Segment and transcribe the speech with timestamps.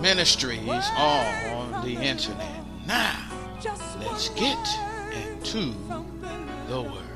[0.00, 2.64] ministries on the internet.
[2.86, 3.16] Now,
[4.00, 4.68] let's get
[5.12, 5.74] into
[6.68, 7.06] the Word.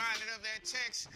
[0.00, 1.08] reminded of that text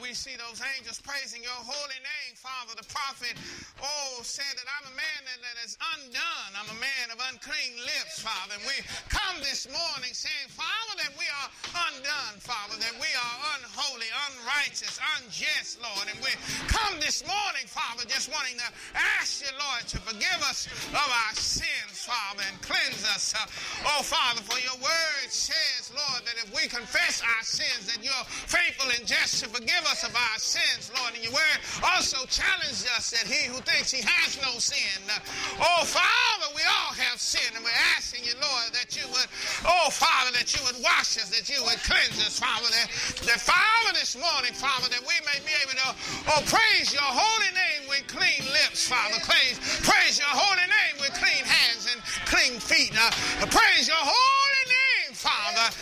[0.00, 2.78] we see those angels praising your holy name, Father.
[2.78, 3.34] The prophet,
[3.82, 6.50] oh, said that I'm a man that, that is undone.
[6.54, 8.58] I'm a man of unclean lips, Father.
[8.58, 8.78] And we
[9.10, 11.48] come this morning saying, Father, that we are
[11.90, 16.06] undone, Father, that we are unholy, unrighteous, unjust, Lord.
[16.06, 16.30] And we
[16.70, 21.34] come this morning, Father, just wanting to ask you, Lord, to forgive us of our
[21.34, 23.34] sins, Father, and cleanse us.
[23.34, 28.02] Uh, oh, Father, for your word says, Lord, that if we confess our sins, that
[28.02, 31.14] you're faithful and just to forgive us of our sins, Lord.
[31.14, 35.18] And your word also challenged us that he who thinks he has no sin, uh,
[35.60, 39.28] oh, Father, we all have sin, and we're asking you, Lord, that you would,
[39.64, 42.88] oh, Father, that you would wash us, that you would cleanse us, Father, that,
[43.24, 45.88] that Father, this morning, Father, that we may be able to,
[46.32, 49.18] oh, praise your holy name with clean lips, Father.
[49.24, 52.92] Praise, praise your holy name with clean hands and clean feet.
[52.92, 53.10] Uh,
[53.48, 55.72] praise your holy name, Father.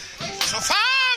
[0.46, 1.09] So, Father,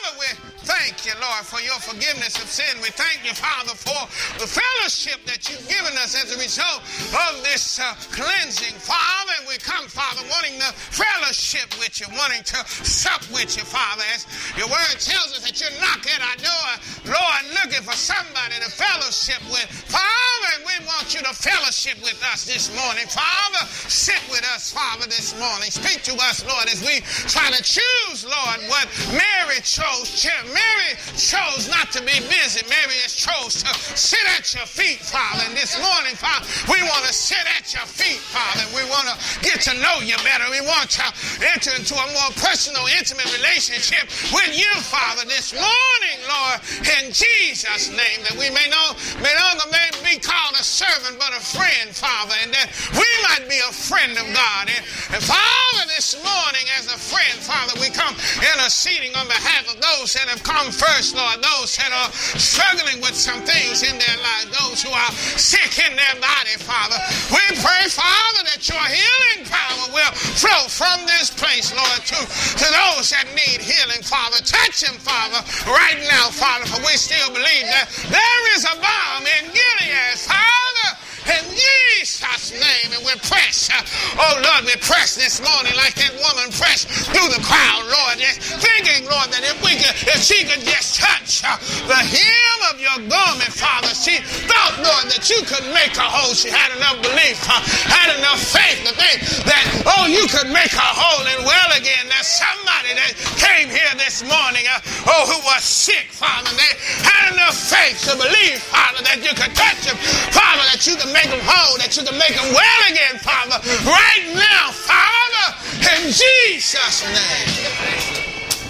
[0.84, 2.76] thank you, Lord, for your forgiveness of sin.
[2.84, 4.04] We thank you, Father, for
[4.36, 9.32] the fellowship that you've given us as a result of this uh, cleansing, Father.
[9.40, 14.04] And we come, Father, wanting the fellowship with you, wanting to sup with you, Father.
[14.12, 14.28] As
[14.60, 18.68] your word tells us that you're knocking at our door, Lord, looking for somebody to
[18.68, 19.64] fellowship with.
[19.88, 23.08] Father, and we want you to fellowship with us this morning.
[23.08, 25.72] Father, sit with us, Father, this morning.
[25.72, 27.00] Speak to us, Lord, as we
[27.32, 28.84] try to choose, Lord, what
[29.16, 30.12] Mary chose.
[30.52, 30.73] Mary
[31.16, 32.62] chose not to be busy.
[32.68, 35.46] Mary has chose to sit at your feet, Father.
[35.46, 38.66] And this morning, Father, we want to sit at your feet, Father.
[38.74, 40.46] We want to get to know you better.
[40.50, 41.06] We want to
[41.54, 46.58] enter into a more personal, intimate relationship with you, Father, this morning, Lord,
[47.00, 51.32] in Jesus' name, that we may know, may longer may be called a servant, but
[51.32, 54.68] a friend, Father, and that we might be a friend of God.
[54.68, 54.82] And,
[55.14, 58.14] and Father, this morning, as a friend, Father, we come
[58.54, 63.14] interceding on behalf of those that have come first, Lord, those that are struggling with
[63.14, 66.96] some things in their life, those who are sick in their body, Father.
[67.32, 72.18] We pray, Father, that your healing power will flow from this place, Lord, to,
[72.60, 74.38] to those that need healing, Father.
[74.44, 79.22] Touch them, Father, right now, Father, for we still believe that there is a balm
[79.40, 82.92] in Gilead, Father in Jesus' name.
[82.92, 83.72] And we're pressed.
[84.18, 88.20] Oh, Lord, we're pressed this morning like that woman pressed through the crowd, Lord.
[88.60, 92.98] Thinking, Lord, that if we could, if she could just touch the hem of your
[93.08, 96.36] garment, Father, she thought, Lord, that you could make her whole.
[96.36, 97.40] She had enough belief,
[97.88, 99.18] had enough faith to think
[99.48, 102.06] that, oh, you could make her whole and well again.
[102.10, 106.50] There's somebody that came here this morning, uh, oh, who was sick, Father.
[106.54, 109.96] They had enough faith to believe, Father, that you could touch him,
[110.30, 113.62] Father, that you could make them whole, that you can make them well again, Father,
[113.86, 115.46] right now, Father,
[115.94, 118.23] in Jesus' name.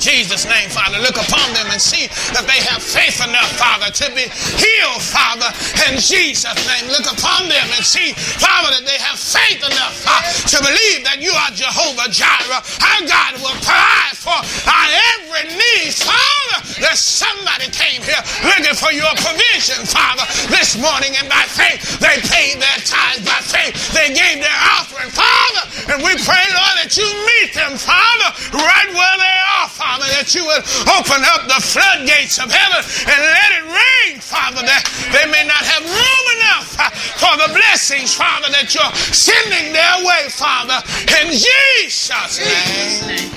[0.05, 1.01] Jesus' name, Father.
[1.01, 4.29] Look upon them and see that they have faith enough, Father, to be
[4.61, 5.49] healed, Father.
[5.89, 10.21] In Jesus' name, look upon them and see, Father, that they have faith enough uh,
[10.53, 12.61] to believe that you are Jehovah Jireh.
[12.85, 14.37] Our God will provide for
[14.69, 16.85] our every need, Father.
[16.85, 22.21] That somebody came here looking for your provision, Father, this morning, and by faith they
[22.29, 23.25] paid their tithes.
[23.25, 25.97] By faith they gave their offering, Father.
[25.97, 29.94] And we pray, Lord, that you meet them, Father, right where they are, Father.
[29.94, 30.58] Father, that you would
[30.91, 34.82] open up the floodgates of heaven and let it rain, Father, that
[35.14, 40.02] they may not have room enough, uh, for the blessings, Father, that you're sending their
[40.02, 40.82] way, Father,
[41.23, 43.31] in Jesus' name.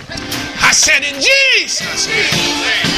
[0.65, 2.96] I said, in Jesus' name.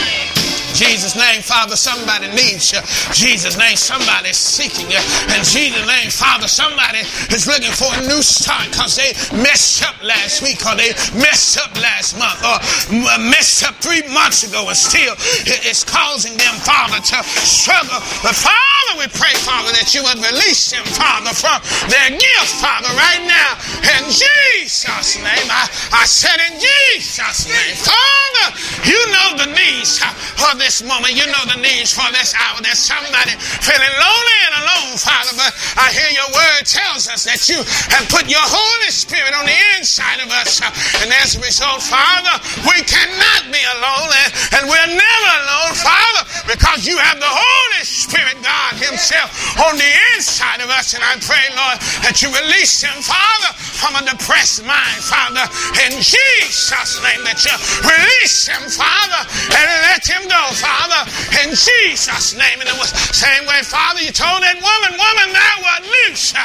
[0.80, 2.80] Jesus' name, Father, somebody needs you.
[3.12, 5.04] Jesus' name, somebody's seeking you.
[5.36, 7.04] In Jesus' name, Father, somebody
[7.36, 9.12] is looking for a new start because they
[9.44, 12.56] messed up last week or they messed up last month or
[12.96, 15.20] uh, messed up three months ago and still
[15.68, 18.00] it's causing them, Father, to struggle.
[18.24, 21.60] But Father, we pray, Father, that you would release them, Father, from
[21.92, 23.60] their gift, Father, right now.
[24.00, 28.48] In Jesus' name, I, I said in Jesus' name, Father,
[28.88, 30.08] you know the needs uh,
[30.48, 31.18] of this this moment.
[31.18, 32.62] You know the needs for this hour.
[32.62, 35.50] There's somebody feeling lonely and alone, Father, but
[35.82, 37.58] I hear your word tells us that you
[37.90, 40.62] have put your Holy Spirit on the inside of us.
[41.02, 42.38] And as a result, Father,
[42.70, 44.14] we cannot be alone
[44.62, 49.92] and, we're never alone, Father, because you have the Holy Spirit, God Himself, on the
[50.14, 50.94] inside of us.
[50.94, 55.50] And I pray, Lord, that you release Him, Father, from a depressed mind, Father,
[55.90, 59.26] in Jesus' name, that you release Him, Father,
[59.58, 61.08] and let Him go, Father,
[61.44, 62.60] in Jesus' name.
[62.60, 66.36] And it was same way, Father, you told that woman, woman, thou art loose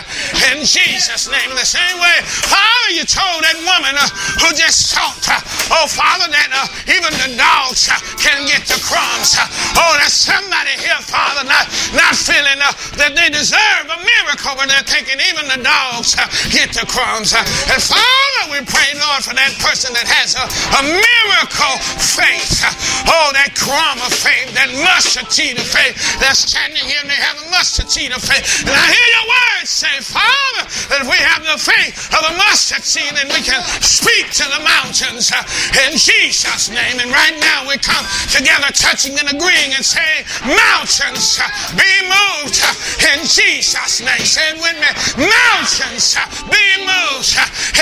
[0.55, 1.50] in Jesus' name.
[1.50, 4.06] In the same way, Father, you told that woman uh,
[4.43, 5.38] who just thought, uh,
[5.75, 9.34] oh, Father, that uh, even the dogs uh, can get the crumbs.
[9.34, 9.46] Uh,
[9.82, 12.70] oh, there's somebody here, Father, not, not feeling uh,
[13.00, 16.14] that they deserve a miracle, but they're thinking even the dogs
[16.55, 17.34] get the crumbs.
[17.34, 22.62] and Father, we pray, Lord, for that person that has a, a miracle faith.
[23.08, 27.16] oh, that crumb of faith, that mustard seed of faith that's standing here and they
[27.16, 28.44] have a mustard seed of faith.
[28.68, 30.62] And I hear your words say, Father,
[30.92, 34.60] that we have the faith of a mustard seed and we can speak to the
[34.60, 35.40] mountains uh,
[35.88, 37.00] in Jesus' name.
[37.00, 42.60] And right now we come together touching and agreeing and saying, mountains uh, be moved
[42.60, 44.24] uh, in Jesus' name.
[44.28, 44.90] Say it with me.
[45.24, 46.20] Mountains
[46.52, 47.32] be moved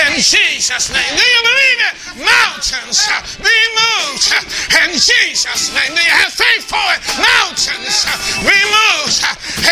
[0.07, 1.11] in Jesus' name.
[1.11, 1.95] Do you believe it?
[2.23, 3.03] Mountains
[3.43, 4.27] be moved
[4.71, 5.91] in Jesus' name.
[5.91, 7.01] Do you faith for it.
[7.19, 8.05] Mountains
[8.43, 9.23] removed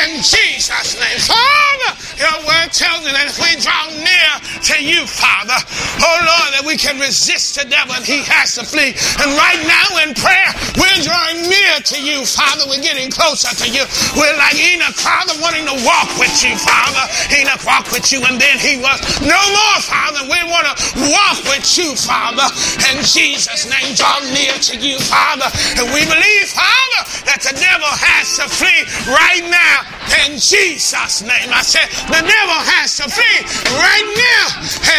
[0.05, 1.19] in Jesus' name.
[1.19, 1.91] Father,
[2.21, 4.31] your word tells me that if we draw near
[4.69, 5.57] to you, Father,
[6.01, 8.93] oh Lord, that we can resist the devil and he has to flee.
[9.17, 12.69] And right now in prayer, we're drawing near to you, Father.
[12.69, 13.83] We're getting closer to you.
[14.13, 17.03] We're like Enoch, Father, wanting to walk with you, Father.
[17.33, 20.21] Enoch walked with you and then he was no more, Father.
[20.29, 20.75] We want to
[21.09, 22.45] walk with you, Father.
[22.93, 25.49] In Jesus' name, draw near to you, Father.
[25.81, 26.20] And we believe,
[26.51, 29.87] Father, that the devil has to flee right now
[30.27, 31.49] in Jesus' name.
[31.49, 33.39] I said, the devil has to flee
[33.79, 34.45] right now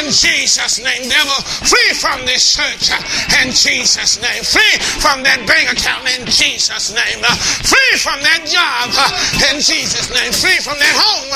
[0.00, 1.08] in Jesus' name.
[1.08, 1.38] Devil,
[1.68, 2.90] flee from this church
[3.44, 4.42] in Jesus' name.
[4.42, 7.20] Flee from that bank account in Jesus' name.
[7.62, 8.88] Flee from that job
[9.52, 10.32] in Jesus' name.
[10.32, 11.30] Flee from that home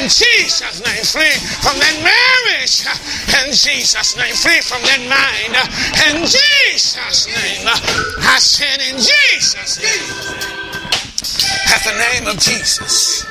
[0.00, 1.04] in Jesus' name.
[1.04, 2.82] Flee from that marriage
[3.44, 4.34] in Jesus' name.
[4.34, 5.54] Flee from that mind
[6.08, 7.68] in Jesus' name.
[7.68, 9.19] I said, in Jesus'
[9.78, 10.69] name
[11.20, 13.28] at the name of Jesus.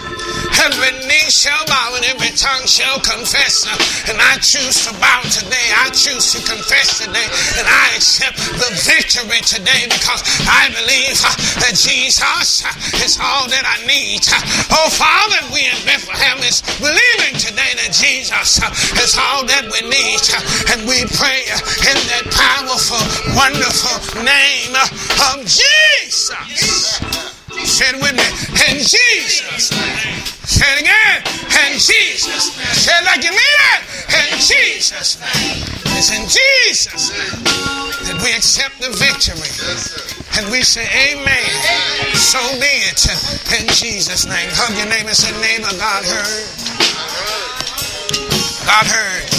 [0.61, 3.65] Every knee shall bow and every tongue shall confess.
[4.09, 5.67] And I choose to bow today.
[5.73, 7.25] I choose to confess today.
[7.57, 11.17] And I accept the victory today because I believe
[11.63, 12.61] that Jesus
[13.01, 14.21] is all that I need.
[14.69, 18.61] Oh, Father, we in Bethlehem is believing today that Jesus
[19.01, 20.21] is all that we need.
[20.69, 21.41] And we pray
[21.89, 23.01] in that powerful,
[23.33, 24.75] wonderful name
[25.33, 27.28] of Jesus.
[27.69, 28.25] Say it with me.
[28.65, 30.25] In Jesus' name.
[30.41, 31.21] Say it again.
[31.69, 32.73] In Jesus' name.
[32.73, 33.81] Say it like you mean it.
[34.09, 35.61] In Jesus' name.
[35.93, 37.45] It's in Jesus' name
[38.09, 39.53] that we accept the victory.
[40.41, 40.81] And we say,
[41.13, 41.45] Amen.
[42.17, 43.05] So be it.
[43.53, 44.49] In Jesus' name.
[44.57, 46.49] Hug your neighbor and say, Neighbor, God heard.
[48.65, 49.29] God heard.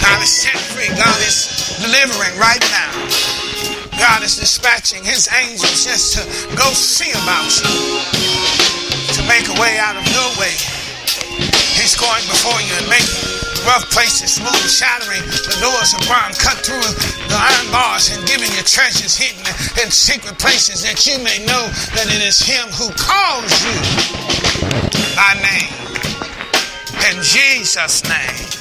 [0.00, 0.88] God is set free.
[0.96, 2.93] God is delivering right now.
[3.98, 6.22] God is dispatching his angels just to
[6.56, 8.02] go see about you,
[9.14, 10.54] to make a way out of no way.
[11.78, 13.34] He's going before you and making
[13.66, 16.84] rough places smooth, shattering the doors of bronze, cut through
[17.28, 19.44] the iron bars and giving you treasures hidden
[19.82, 23.76] in secret places that you may know that it is him who calls you
[25.16, 25.72] by name.
[27.10, 28.53] In Jesus' name.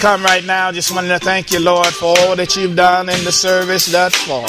[0.00, 3.24] Come right now just wanting to thank you, Lord, for all that you've done in
[3.24, 4.46] the service thus far.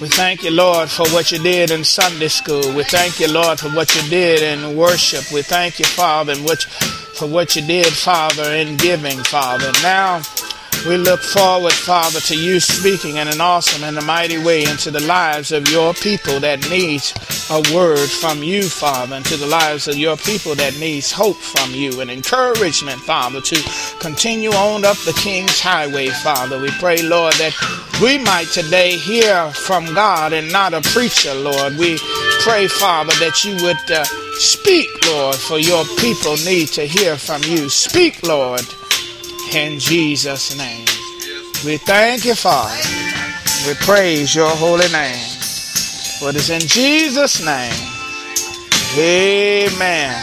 [0.00, 2.74] We thank you, Lord, for what you did in Sunday school.
[2.74, 5.30] We thank you, Lord, for what you did in worship.
[5.30, 9.70] We thank you, Father, for what you did, Father, in giving, Father.
[9.82, 10.22] Now,
[10.88, 14.90] we look forward, Father, to you speaking in an awesome and a mighty way into
[14.90, 17.14] the lives of your people that needs
[17.52, 21.36] a word from you, Father, and to the lives of your people that needs hope
[21.36, 23.62] from you and encouragement, Father, to
[24.00, 26.60] continue on up the King's Highway, Father.
[26.60, 27.54] We pray, Lord, that
[28.02, 31.76] we might today hear from God and not a preacher, Lord.
[31.76, 31.98] We
[32.40, 34.04] pray, Father, that you would uh,
[34.38, 37.68] speak, Lord, for your people need to hear from you.
[37.68, 38.66] Speak, Lord
[39.54, 40.86] in Jesus' name.
[41.64, 42.80] We thank you, Father.
[43.66, 45.31] We praise your holy name.
[46.22, 47.74] For it is in Jesus' name.
[48.96, 50.14] Amen.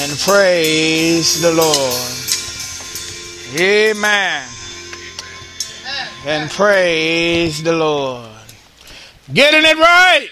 [0.00, 2.10] And praise the Lord.
[3.56, 4.48] Amen.
[6.26, 8.26] And praise the Lord.
[9.32, 10.28] Getting it right.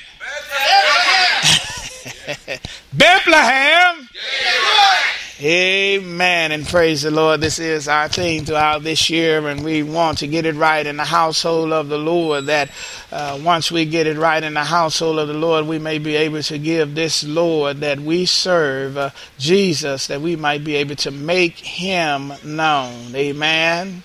[2.92, 4.09] Bethlehem.
[5.92, 6.52] Amen.
[6.52, 7.42] And praise the Lord.
[7.42, 10.96] This is our theme throughout this year, and we want to get it right in
[10.96, 12.46] the household of the Lord.
[12.46, 12.70] That
[13.11, 16.16] uh, once we get it right in the household of the Lord, we may be
[16.16, 20.96] able to give this Lord that we serve, uh, Jesus, that we might be able
[20.96, 23.14] to make him known.
[23.14, 24.02] Amen.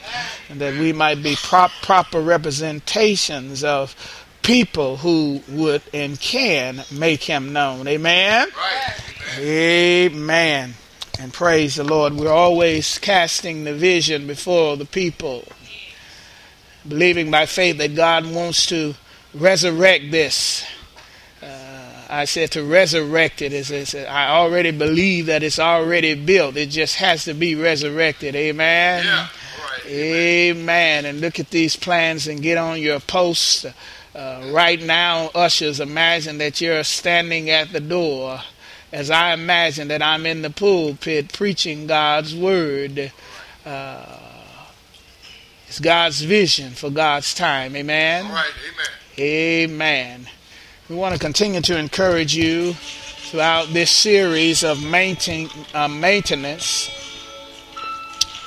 [0.49, 3.95] And that we might be prop- proper representations of
[4.41, 7.87] people who would and can make him known.
[7.87, 8.49] Amen.
[8.57, 9.39] Right.
[9.39, 10.73] Amen.
[11.19, 12.13] And praise the Lord.
[12.13, 15.45] We're always casting the vision before the people,
[16.87, 18.93] believing by faith that God wants to
[19.33, 20.63] resurrect this.
[21.41, 26.55] Uh, I said to resurrect it is, is I already believe that it's already built.
[26.55, 28.35] It just has to be resurrected.
[28.35, 29.03] Amen.
[29.03, 29.27] Yeah.
[29.59, 29.85] Right.
[29.87, 30.57] Amen.
[30.57, 31.05] Amen.
[31.05, 33.65] And look at these plans and get on your posts.
[34.13, 38.41] Uh, right now, ushers, imagine that you're standing at the door
[38.91, 43.11] as I imagine that I'm in the pulpit preaching God's word.
[43.65, 44.19] Uh,
[45.67, 47.75] it's God's vision for God's time.
[47.75, 48.25] Amen.
[48.25, 48.51] All right.
[49.19, 49.69] Amen.
[49.69, 50.27] Amen.
[50.89, 56.89] We want to continue to encourage you throughout this series of maintain, uh, maintenance.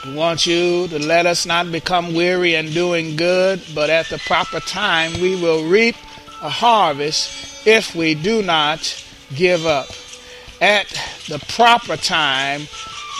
[0.06, 4.16] We want you to let us not become weary in doing good, but at the
[4.16, 5.96] proper time we will reap
[6.40, 9.04] a harvest if we do not
[9.34, 9.90] give up
[10.60, 10.88] at
[11.28, 12.62] the proper time,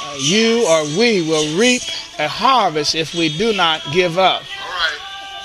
[0.03, 1.83] uh, you or we will reap
[2.19, 4.43] a harvest if we do not give up.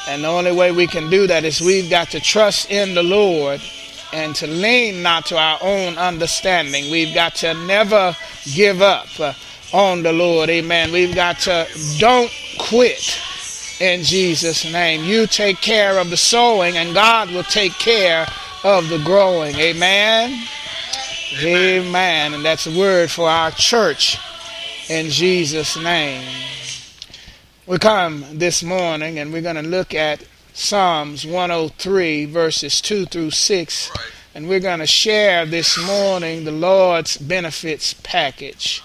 [0.08, 3.02] And the only way we can do that is we've got to trust in the
[3.02, 3.60] Lord
[4.14, 6.92] and to lean not to our own understanding.
[6.92, 8.16] We've got to never
[8.54, 9.34] give up uh,
[9.74, 10.50] on the Lord.
[10.50, 10.92] Amen.
[10.92, 13.20] We've got to don't quit
[13.82, 15.04] in Jesus' name.
[15.04, 18.28] You take care of the sowing, and God will take care
[18.64, 19.56] of the growing.
[19.56, 20.48] Amen.
[21.38, 21.88] Amen.
[21.88, 22.34] Amen.
[22.34, 24.18] And that's a word for our church
[24.90, 26.26] in Jesus' name.
[27.68, 30.24] We come this morning and we're going to look at
[30.54, 33.90] Psalms 103, verses 2 through 6.
[33.90, 34.06] Right.
[34.34, 38.82] And we're going to share this morning the Lord's benefits package.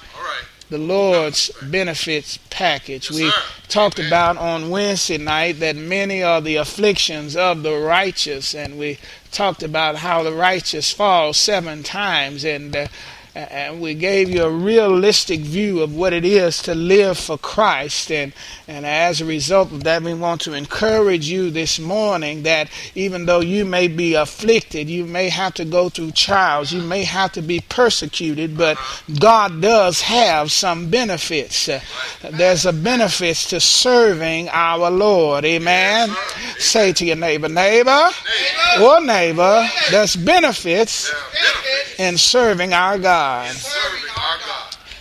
[0.70, 3.10] The Lord's benefits package.
[3.10, 3.32] We
[3.68, 8.98] talked about on Wednesday night that many are the afflictions of the righteous, and we
[9.32, 12.86] talked about how the righteous fall seven times, and uh,
[13.34, 18.10] and we gave you a realistic view of what it is to live for Christ.
[18.10, 18.32] And,
[18.66, 23.26] and as a result of that, we want to encourage you this morning that even
[23.26, 27.32] though you may be afflicted, you may have to go through trials, you may have
[27.32, 28.76] to be persecuted, but
[29.20, 31.68] God does have some benefits.
[32.22, 35.44] There's a benefits to serving our Lord.
[35.44, 36.10] Amen.
[36.58, 38.08] Say to your neighbor, neighbor,
[38.76, 38.84] neighbor.
[38.84, 41.12] or neighbor, there's benefits
[41.99, 43.19] in serving our God.
[43.20, 43.54] God.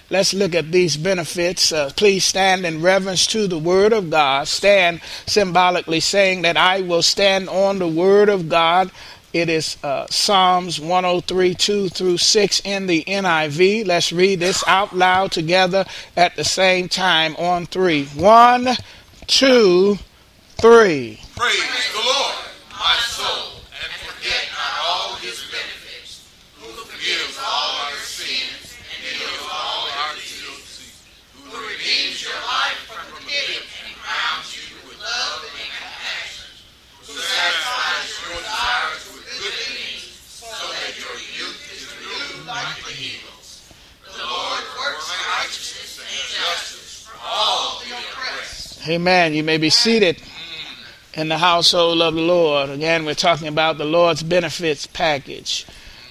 [0.09, 1.71] Let's look at these benefits.
[1.71, 4.47] Uh, please stand in reverence to the Word of God.
[4.47, 8.91] Stand symbolically saying that I will stand on the Word of God.
[9.31, 13.85] It is uh, Psalms 103, 2 through 6 in the NIV.
[13.85, 15.85] Let's read this out loud together
[16.17, 18.05] at the same time on three.
[18.07, 18.69] One,
[19.27, 19.97] two,
[20.57, 21.21] three.
[21.37, 22.35] Praise the Lord,
[22.71, 23.48] my soul.
[48.87, 49.33] Amen.
[49.33, 50.21] You may be seated
[51.13, 52.69] in the household of the Lord.
[52.69, 55.65] Again, we're talking about the Lord's benefits package.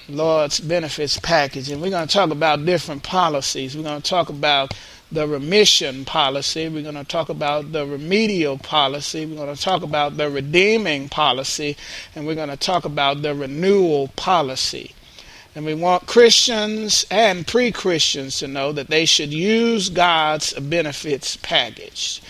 [0.07, 1.71] Lord's benefits package.
[1.71, 3.75] And we're going to talk about different policies.
[3.75, 4.75] We're going to talk about
[5.11, 6.69] the remission policy.
[6.69, 9.25] We're going to talk about the remedial policy.
[9.25, 11.75] We're going to talk about the redeeming policy.
[12.15, 14.93] And we're going to talk about the renewal policy.
[15.55, 21.35] And we want Christians and pre Christians to know that they should use God's benefits
[21.37, 22.21] package.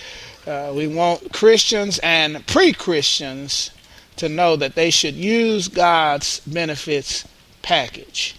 [0.50, 3.70] Uh, we want Christians and pre Christians
[4.16, 7.24] to know that they should use God's benefits
[7.62, 8.36] package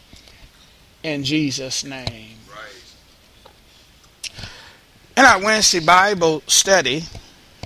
[1.05, 2.37] in Jesus' name.
[5.16, 7.05] In our Wednesday Bible study,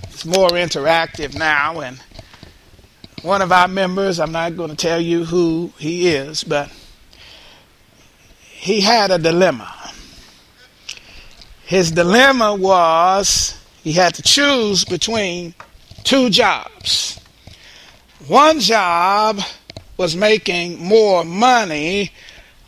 [0.03, 1.99] it's more interactive now, and
[3.23, 6.71] one of our members, I'm not going to tell you who he is, but
[8.41, 9.73] he had a dilemma.
[11.65, 15.53] His dilemma was he had to choose between
[16.03, 17.19] two jobs.
[18.27, 19.39] One job
[19.95, 22.11] was making more money,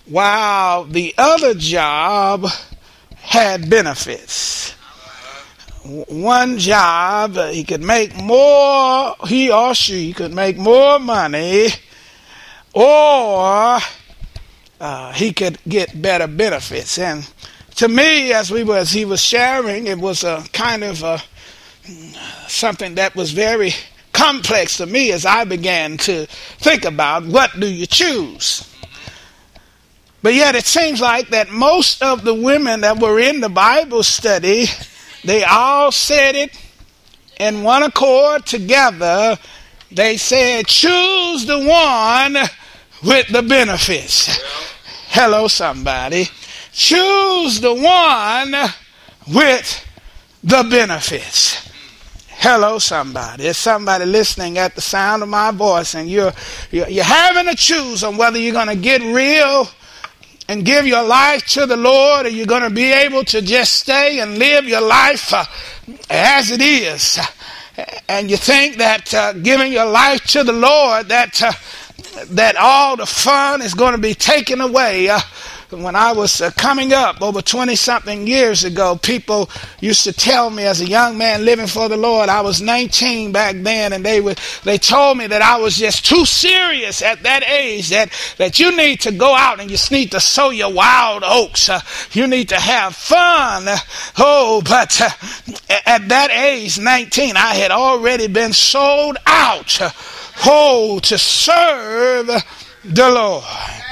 [0.05, 2.45] while the other job
[3.15, 4.75] had benefits.
[5.83, 11.69] One job, he could make more, he or she could make more money,
[12.73, 13.79] or
[14.79, 16.99] uh, he could get better benefits.
[16.99, 17.27] And
[17.77, 21.21] to me, as we was he was sharing, it was a kind of a,
[22.47, 23.71] something that was very
[24.13, 26.25] complex to me as I began to
[26.57, 28.73] think about what do you choose.
[30.23, 34.01] But yet it seems like that most of the women that were in the Bible
[34.01, 34.65] study,
[35.23, 36.59] they all said it
[37.39, 39.37] in one accord together.
[39.91, 42.37] They said, choose the one
[43.03, 44.39] with the benefits.
[45.09, 46.27] Hello, somebody.
[46.77, 48.55] Choose the one
[49.33, 49.83] with
[50.43, 51.67] the benefits.
[52.27, 53.41] Hello, somebody.
[53.41, 56.31] There's somebody listening at the sound of my voice, and you're,
[56.69, 59.67] you're, you're having to choose on whether you're going to get real
[60.47, 63.73] and give your life to the Lord, or you're going to be able to just
[63.77, 65.45] stay and live your life uh,
[66.11, 67.17] as it is.
[68.07, 71.53] And you think that uh, giving your life to the Lord, that uh,
[72.29, 75.09] that all the fun is going to be taken away.
[75.71, 79.49] Uh, when I was uh, coming up over 20 something years ago, people
[79.79, 83.31] used to tell me as a young man living for the Lord, I was 19
[83.31, 87.23] back then, and they would, they told me that I was just too serious at
[87.23, 90.71] that age that, that you need to go out and you need to sow your
[90.71, 91.69] wild oats.
[91.69, 93.65] Uh, you need to have fun.
[94.17, 95.09] Oh, but uh,
[95.85, 99.79] at that age, 19, I had already been sold out.
[100.45, 102.27] Oh, to serve
[102.83, 103.86] the Lord.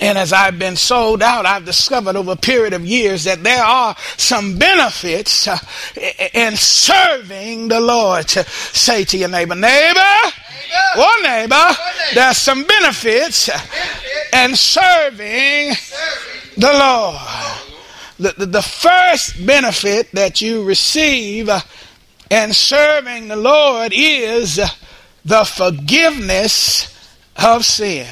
[0.00, 3.64] And as I've been sold out, I've discovered over a period of years that there
[3.64, 5.58] are some benefits uh,
[6.32, 8.28] in serving the Lord.
[8.28, 11.00] To say to your neighbor, neighbor, neighbor.
[11.00, 11.76] or neighbor, neighbor,
[12.14, 13.50] there's some benefits
[14.32, 15.74] in serving
[16.56, 17.20] the Lord.
[18.18, 21.50] The, the, the first benefit that you receive
[22.30, 24.60] in serving the Lord is
[25.24, 26.94] the forgiveness
[27.36, 28.06] of sin.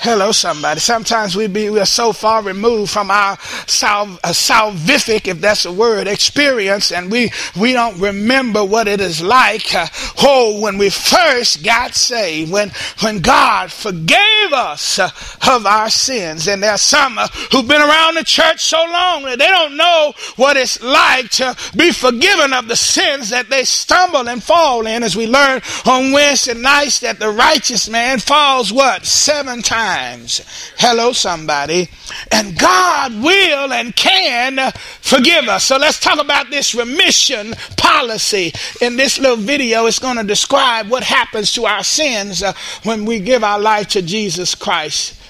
[0.00, 0.78] Hello, somebody.
[0.78, 5.64] Sometimes we be we are so far removed from our sal, uh, salvific, if that's
[5.64, 9.74] a word, experience, and we we don't remember what it is like.
[9.74, 9.86] Uh,
[10.22, 15.10] oh, when we first got saved, when when God forgave us uh,
[15.48, 19.24] of our sins, and there are some uh, who've been around the church so long
[19.24, 23.64] that they don't know what it's like to be forgiven of the sins that they
[23.64, 25.02] stumble and fall in.
[25.02, 30.42] As we learned on Wednesday nights, that the righteous man falls what seven times times.
[30.78, 31.88] Hello, somebody.
[32.32, 35.64] And God will and can forgive us.
[35.64, 38.52] So let's talk about this remission policy.
[38.80, 43.04] In this little video, it's going to describe what happens to our sins uh, when
[43.04, 45.20] we give our life to Jesus Christ.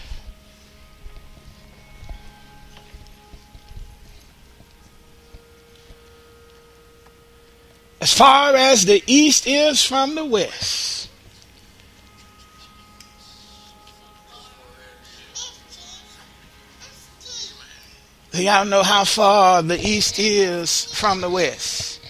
[8.01, 11.11] As far as the east is from the west,
[18.39, 22.01] Y'all know how far the east is from the west.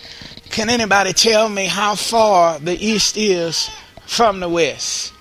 [0.51, 3.71] Can anybody tell me how far the east is
[4.07, 5.12] from the west?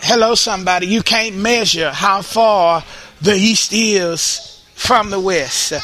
[0.00, 0.86] Hello, somebody.
[0.88, 2.82] You can't measure how far
[3.20, 5.74] the east is from the west.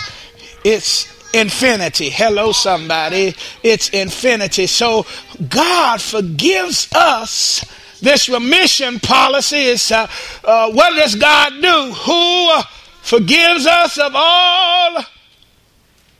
[0.64, 2.11] It's infinity.
[2.11, 3.35] Hello, somebody.
[3.62, 4.66] It's infinity.
[4.66, 5.07] So
[5.49, 7.64] God forgives us.
[8.01, 10.09] This remission policy is uh,
[10.42, 11.92] uh, what does God do?
[11.92, 12.62] Who
[13.05, 15.05] forgives us of all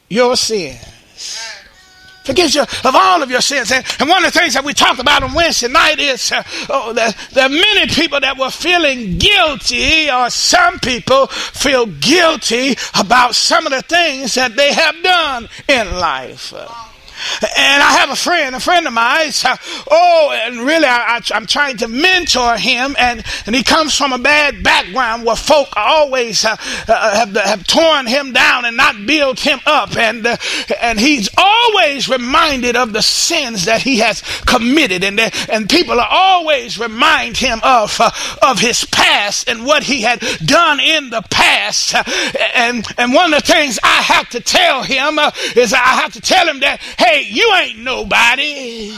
[0.09, 1.41] your sins.
[2.25, 3.71] Forgives you of all of your sins.
[3.71, 6.43] And, and one of the things that we talked about on Wednesday night is uh,
[6.71, 12.77] oh, that there are many people that were feeling guilty, or some people feel guilty
[12.99, 16.55] about some of the things that they have done in life.
[17.43, 19.15] And I have a friend, a friend of mine.
[19.45, 19.57] Uh,
[19.91, 24.19] oh, and really, I, am trying to mentor him, and, and he comes from a
[24.19, 26.57] bad background where folk always uh,
[26.89, 29.97] uh, have, have torn him down and not built him up.
[29.97, 30.37] And, uh,
[30.81, 35.05] and he's always reminded of the sins that he has committed.
[35.05, 38.11] And, and people are always remind him of, uh,
[38.43, 41.95] of his past and what he had done in the past.
[42.55, 46.13] And, and one of the things I have to tell him uh, is I have
[46.15, 48.93] to tell him that, hey, you ain't nobody.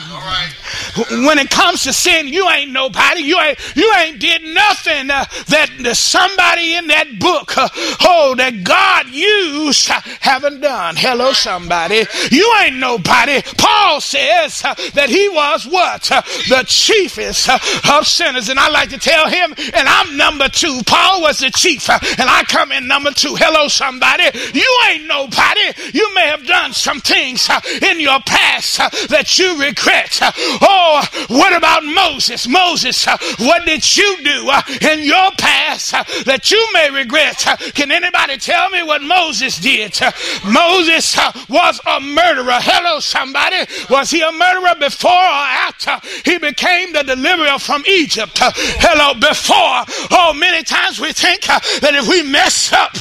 [1.27, 3.21] When it comes to sin, you ain't nobody.
[3.21, 7.69] You ain't you ain't did nothing uh, that uh, somebody in that book, uh,
[8.01, 10.97] oh, that God used, uh, haven't done.
[10.97, 12.05] Hello, somebody.
[12.31, 13.43] You ain't nobody.
[13.59, 18.91] Paul says uh, that he was what uh, the chiefest of sinners, and I like
[18.91, 20.81] to tell him, and I'm number two.
[20.87, 23.35] Paul was the chief, and I come in number two.
[23.37, 24.25] Hello, somebody.
[24.55, 25.93] You ain't nobody.
[25.93, 27.51] You may have done some things
[27.83, 30.21] in your past uh, that you regret.
[30.21, 30.33] Uh,
[30.63, 32.49] oh, what about Moses?
[32.49, 37.47] Moses, uh, what did you do uh, in your past uh, that you may regret?
[37.47, 39.99] Uh, can anybody tell me what Moses did?
[40.45, 41.17] Moses
[41.49, 42.59] was a murderer.
[42.61, 43.65] Hello, somebody.
[43.91, 48.39] Was he a murderer before or after he became the deliverer from Egypt?
[48.41, 49.85] Hello, before.
[50.11, 52.93] Oh, many times we think that if we mess up,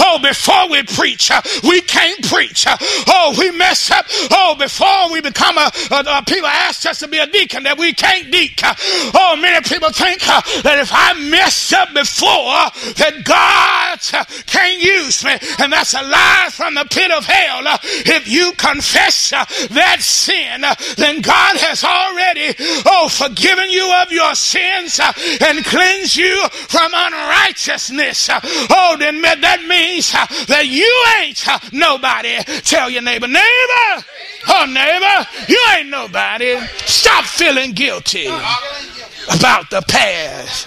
[0.00, 1.30] oh, before we preach,
[1.62, 2.66] we can't preach.
[3.08, 4.06] Oh, we mess up.
[4.30, 7.78] Oh, before we become a, a, a, people ask us to be a deacon that
[7.78, 8.74] we can't deacon.
[9.14, 14.82] Oh, many people think uh, that if I mess up before, that God uh, can't
[14.82, 17.66] use me, and that's a lie from the pit of hell.
[17.66, 22.54] Uh, if you confess uh, that sin, uh, then God has already
[22.86, 25.12] oh forgiven you of your sins uh,
[25.46, 28.30] and cleansed you from unrighteousness.
[28.70, 30.12] oh, then that means
[30.46, 32.36] that you ain't nobody.
[32.62, 34.04] Tell your neighbor, neighbor.
[34.48, 36.58] Oh, neighbor, you ain't nobody.
[36.86, 40.66] Stop feeling guilty about the past.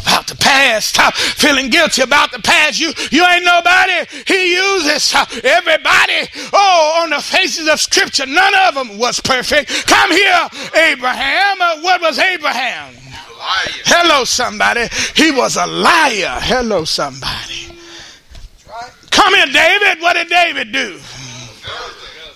[0.00, 2.80] About the past, stop feeling guilty about the past.
[2.80, 4.04] You, you ain't nobody.
[4.26, 6.28] He uses uh, everybody.
[6.52, 9.86] Oh, on the faces of Scripture, none of them was perfect.
[9.86, 11.60] Come here, Abraham.
[11.60, 12.94] Uh, what was Abraham?
[13.86, 14.88] Hello, somebody.
[15.14, 16.38] He was a liar.
[16.40, 17.66] Hello, somebody.
[19.10, 20.02] Come here, David.
[20.02, 21.00] What did David do?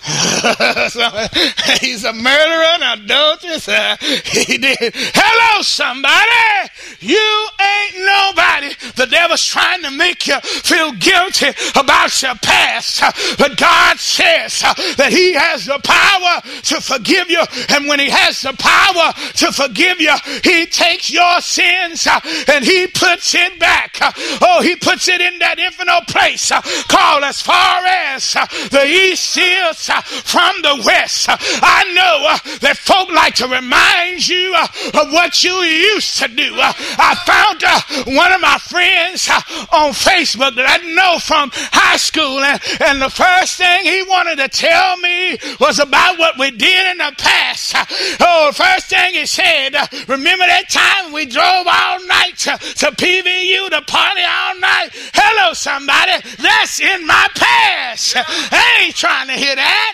[1.81, 3.67] he's a murderer and adulteress.
[3.67, 4.77] Uh, he did.
[4.93, 6.69] Hello, somebody.
[6.99, 8.75] You ain't nobody.
[8.95, 13.01] The devil's trying to make you feel guilty about your past.
[13.39, 17.41] But God says uh, that he has the power to forgive you.
[17.69, 20.13] And when he has the power to forgive you,
[20.43, 22.19] he takes your sins uh,
[22.53, 23.97] and he puts it back.
[24.41, 26.51] Oh, he puts it in that infinite place
[26.89, 28.33] called as far as
[28.69, 31.27] the east is from the west.
[31.29, 34.67] I know uh, that folk like to remind you uh,
[35.01, 36.55] of what you used to do.
[36.55, 39.29] Uh, I found one of my friends
[39.71, 44.37] on Facebook that I know from high school, and, and the first thing he wanted
[44.37, 47.75] to tell me was about what we did in the past.
[48.21, 49.75] Oh, first thing he said,
[50.07, 54.89] remember that time we drove all night to, to PVU to party all night?
[55.13, 56.13] Hello, somebody.
[56.41, 58.15] That's in my past.
[58.17, 59.84] I ain't trying to hear that.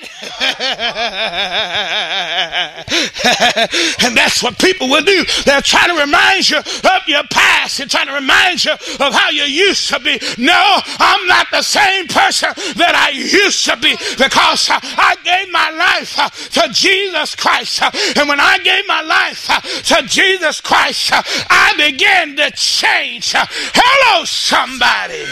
[4.02, 5.26] And that's what people will do.
[5.46, 9.30] They'll try to remind you of your past and trying to remind you of how
[9.30, 10.20] you used to be.
[10.38, 15.52] No, I'm not the same person that I used to be because uh, I gave
[15.52, 17.82] my life uh, to Jesus Christ.
[18.18, 23.34] And when I gave my life uh, to Jesus Christ, I began to change.
[23.36, 25.24] Hello, somebody.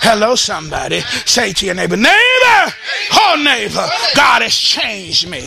[0.00, 1.00] Hello, somebody.
[1.26, 2.74] Say to your neighbor, neighbor,
[3.12, 5.42] oh, neighbor, God has changed me.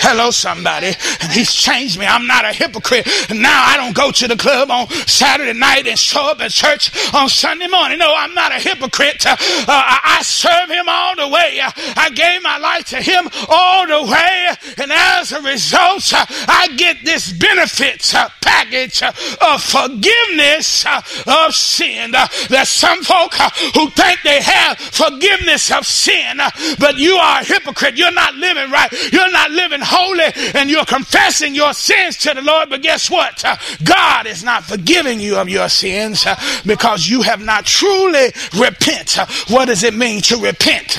[0.00, 0.92] Hello, somebody.
[1.20, 2.06] And he's changed me.
[2.06, 3.06] I'm not a hypocrite.
[3.30, 7.14] Now I don't go to the club on Saturday night and show up at church
[7.14, 7.98] on Sunday morning.
[7.98, 9.24] No, I'm not a hypocrite.
[9.26, 11.60] Uh, I serve him all the way.
[11.96, 14.48] I gave my life to him all the way.
[14.78, 20.84] And as a result, uh, I get this benefits uh, package of forgiveness
[21.26, 22.12] of sin.
[22.48, 23.34] There's some folk
[23.74, 26.38] who think they have forgiveness of sin,
[26.78, 27.96] but you are a hypocrite.
[27.96, 28.92] You're not living right.
[29.12, 32.70] You're not living holy and you're confessing your sins to the Lord.
[32.70, 33.44] But guess what?
[33.44, 38.32] Uh, God is not forgiving you of your sins uh, because you have not truly
[38.58, 39.18] repent.
[39.18, 40.98] Uh, what does it mean to repent?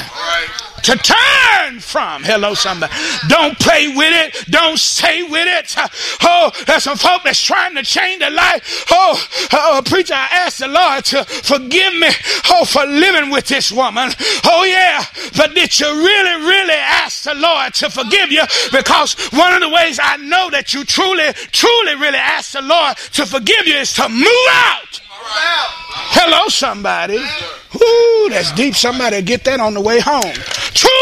[0.85, 2.23] To turn from.
[2.23, 2.93] Hello, somebody.
[3.27, 4.45] Don't play with it.
[4.51, 5.75] Don't stay with it.
[6.21, 8.85] Oh, there's some folk that's trying to change their life.
[8.91, 9.19] Oh,
[9.51, 12.09] oh preacher, I ask the Lord to forgive me.
[12.51, 14.11] Oh, for living with this woman.
[14.45, 15.03] Oh, yeah.
[15.35, 18.43] But did you really, really ask the Lord to forgive you?
[18.71, 22.95] Because one of the ways I know that you truly, truly, really ask the Lord
[23.13, 25.01] to forgive you is to move out.
[25.27, 27.17] Hello, somebody.
[27.17, 28.75] Ooh, that's deep.
[28.75, 30.33] Somebody get that on the way home.
[30.73, 30.94] True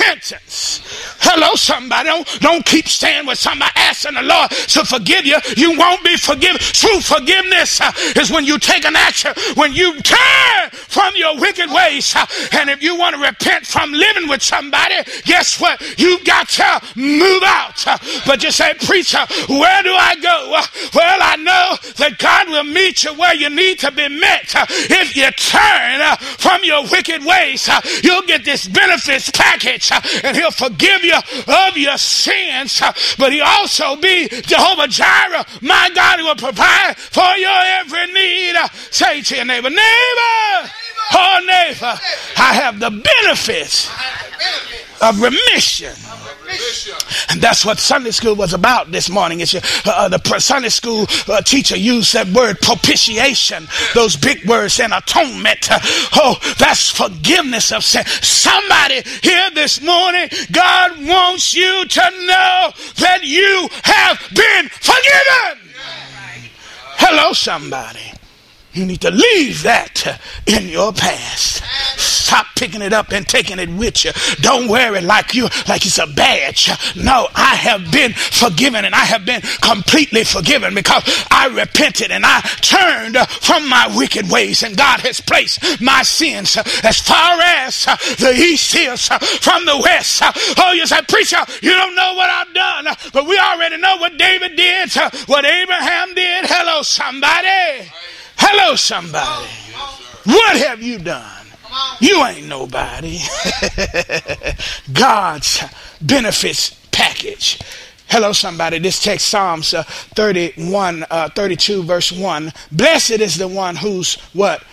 [0.00, 0.80] repentance.
[1.20, 2.08] Hello, somebody.
[2.08, 5.38] Don't, don't keep staying with somebody asking the Lord to forgive you.
[5.56, 6.58] You won't be forgiven.
[6.58, 11.70] True forgiveness uh, is when you take an action, when you turn from your wicked
[11.70, 12.14] ways.
[12.16, 15.80] Uh, and if you want to repent from living with somebody, guess what?
[15.98, 17.86] You've got to move out.
[17.86, 20.54] Uh, but you say, Preacher, where do I go?
[20.56, 24.54] Uh, well, I know that God will meet you where you need to be met.
[24.56, 27.68] Uh, if you turn uh, from your wicked ways,
[28.02, 33.32] you'll get this benefits package Uh, and He'll forgive you of your sins, uh, but
[33.32, 35.44] he also be Jehovah Jireh.
[35.62, 38.56] My God, he will provide for your every need.
[38.56, 40.70] Uh, say to your neighbor, neighbor,
[41.14, 41.98] oh neighbor,
[42.36, 43.90] I have the benefits
[45.00, 45.94] of remission.
[47.30, 49.40] And that's what Sunday school was about this morning.
[49.40, 54.80] It's, uh, uh the Sunday school uh, teacher used that word propitiation, those big words,
[54.80, 55.68] and atonement.
[56.14, 58.04] oh, that's forgiveness of sin.
[58.06, 65.70] Somebody here this morning, God wants you to know that you have been forgiven.
[66.96, 68.12] Hello, somebody.
[68.72, 71.62] You need to leave that in your past.
[71.98, 74.12] Stop picking it up and taking it with you.
[74.40, 76.70] Don't wear it like you like it's a badge.
[76.94, 81.02] No, I have been forgiven and I have been completely forgiven because
[81.32, 86.56] I repented and I turned from my wicked ways and God has placed my sins
[86.84, 87.86] as far as
[88.18, 90.22] the east is from the west.
[90.58, 94.16] Oh, you say, preacher, you don't know what I've done, but we already know what
[94.16, 94.92] David did,
[95.26, 96.44] what Abraham did.
[96.46, 97.90] Hello, somebody.
[98.42, 99.48] Hello, somebody.
[100.24, 101.46] What have you done?
[102.00, 103.18] You ain't nobody.
[104.92, 105.62] God's
[106.00, 107.58] benefits package.
[108.08, 108.78] Hello, somebody.
[108.78, 112.52] This text, Psalms uh, 31, uh, 32, verse 1.
[112.72, 114.64] Blessed is the one whose what?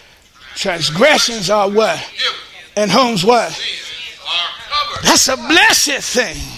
[0.56, 2.00] Transgressions are what?
[2.76, 3.52] And whom's what?
[5.04, 6.57] That's a blessed thing.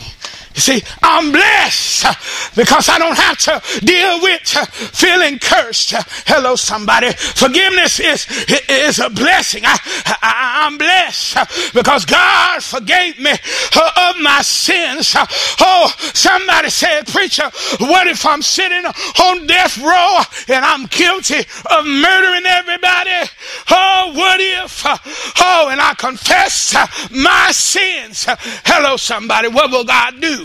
[0.56, 5.94] You see, I'm blessed because I don't have to deal with feeling cursed.
[6.26, 7.12] Hello, somebody.
[7.12, 8.28] Forgiveness is,
[8.68, 9.64] is a blessing.
[9.66, 9.78] I,
[10.22, 15.16] I, am blessed because God forgave me of my sins.
[15.62, 21.86] Oh, somebody said, Preacher, what if I'm sitting on death row and I'm guilty of
[21.86, 23.30] murdering everybody?
[23.70, 24.84] Oh, what if?
[24.86, 26.74] Oh, and I confess
[27.12, 28.26] my sins.
[28.66, 29.48] Hello, somebody.
[29.48, 30.39] What will God do?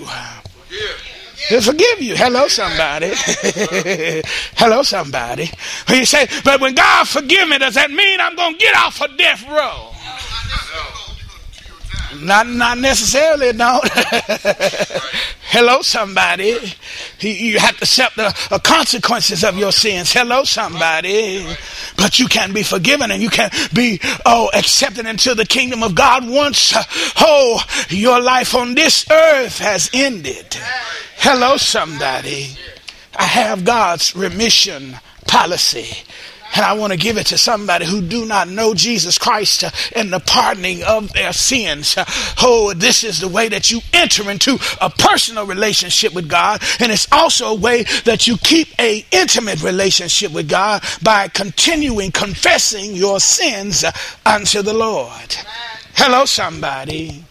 [1.49, 2.17] He'll forgive you.
[2.17, 3.13] Hello, somebody.
[4.57, 5.51] Hello, somebody.
[5.89, 9.01] You say, but when God forgive me, does that mean I'm going to get off
[9.01, 9.91] a death row?
[12.23, 13.81] Not, not necessarily, no.
[15.49, 16.59] Hello, somebody.
[17.21, 20.13] You have to accept the consequences of your sins.
[20.13, 21.47] Hello, somebody.
[21.97, 25.95] But you can be forgiven and you can be, oh, accepted into the kingdom of
[25.95, 26.75] God once,
[27.21, 30.57] oh, your life on this earth has ended.
[31.19, 32.57] Hello, somebody.
[33.17, 34.97] I have God's remission
[35.27, 36.05] policy.
[36.55, 39.65] And I want to give it to somebody who do not know Jesus Christ
[39.95, 41.97] and the pardoning of their sins.
[42.41, 46.63] Oh, this is the way that you enter into a personal relationship with God.
[46.79, 52.13] And it's also a way that you keep a intimate relationship with God by continuing
[52.13, 53.85] confessing your sins
[54.25, 55.37] unto the Lord.
[55.97, 57.25] Hello, somebody.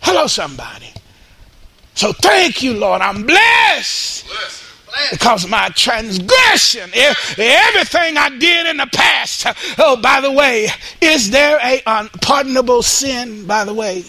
[0.00, 0.92] Hello, somebody.
[1.94, 3.00] So thank you, Lord.
[3.00, 4.26] I'm blessed.
[4.26, 4.65] blessed
[5.10, 6.90] because of my transgression.
[6.94, 9.46] Everything I did in the past.
[9.78, 10.68] Oh, by the way,
[11.00, 14.04] is there a unpardonable sin, by the way?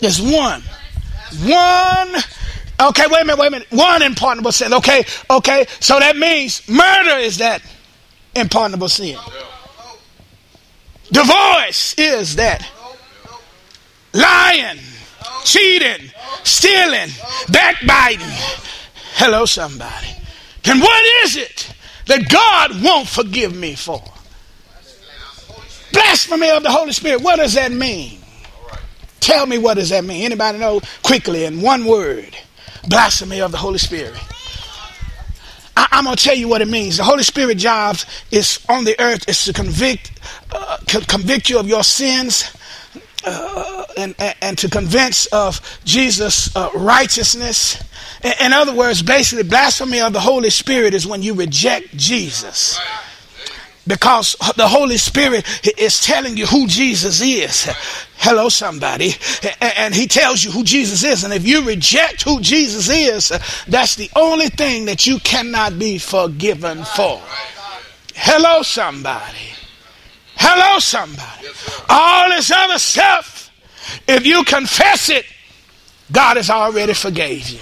[0.00, 0.62] There's one.
[1.42, 2.14] One.
[2.80, 3.68] Okay, wait a minute, wait a minute.
[3.70, 4.72] One unpardonable sin.
[4.72, 5.66] Okay, okay.
[5.80, 7.62] So that means murder is that
[8.36, 9.18] unpardonable sin.
[11.10, 12.68] Divorce is that.
[14.12, 14.78] Lying
[15.48, 16.10] cheating,
[16.44, 17.08] stealing,
[17.50, 18.26] backbiting.
[19.14, 20.08] Hello, somebody.
[20.62, 21.72] Then what is it
[22.06, 24.02] that God won't forgive me for?
[25.92, 27.22] Blasphemy of the Holy Spirit.
[27.22, 28.20] What does that mean?
[29.20, 30.24] Tell me what does that mean?
[30.24, 32.36] Anybody know quickly in one word?
[32.88, 34.20] Blasphemy of the Holy Spirit.
[35.76, 36.98] I, am to tell you what it means.
[36.98, 37.96] The Holy Spirit job
[38.30, 40.10] is on the earth is to convict,
[40.52, 42.52] uh, convict you of your sins,
[43.24, 47.82] uh, and, and to convince of Jesus' uh, righteousness.
[48.22, 52.78] In, in other words, basically, blasphemy of the Holy Spirit is when you reject Jesus.
[53.86, 55.46] Because the Holy Spirit
[55.78, 57.64] is telling you who Jesus is.
[58.18, 59.12] Hello, somebody.
[59.62, 61.24] And he tells you who Jesus is.
[61.24, 63.32] And if you reject who Jesus is,
[63.66, 67.22] that's the only thing that you cannot be forgiven for.
[68.14, 69.54] Hello, somebody.
[70.38, 71.48] Hello, somebody.
[71.88, 73.50] All this other stuff,
[74.06, 75.26] if you confess it,
[76.12, 77.60] God has already forgave you.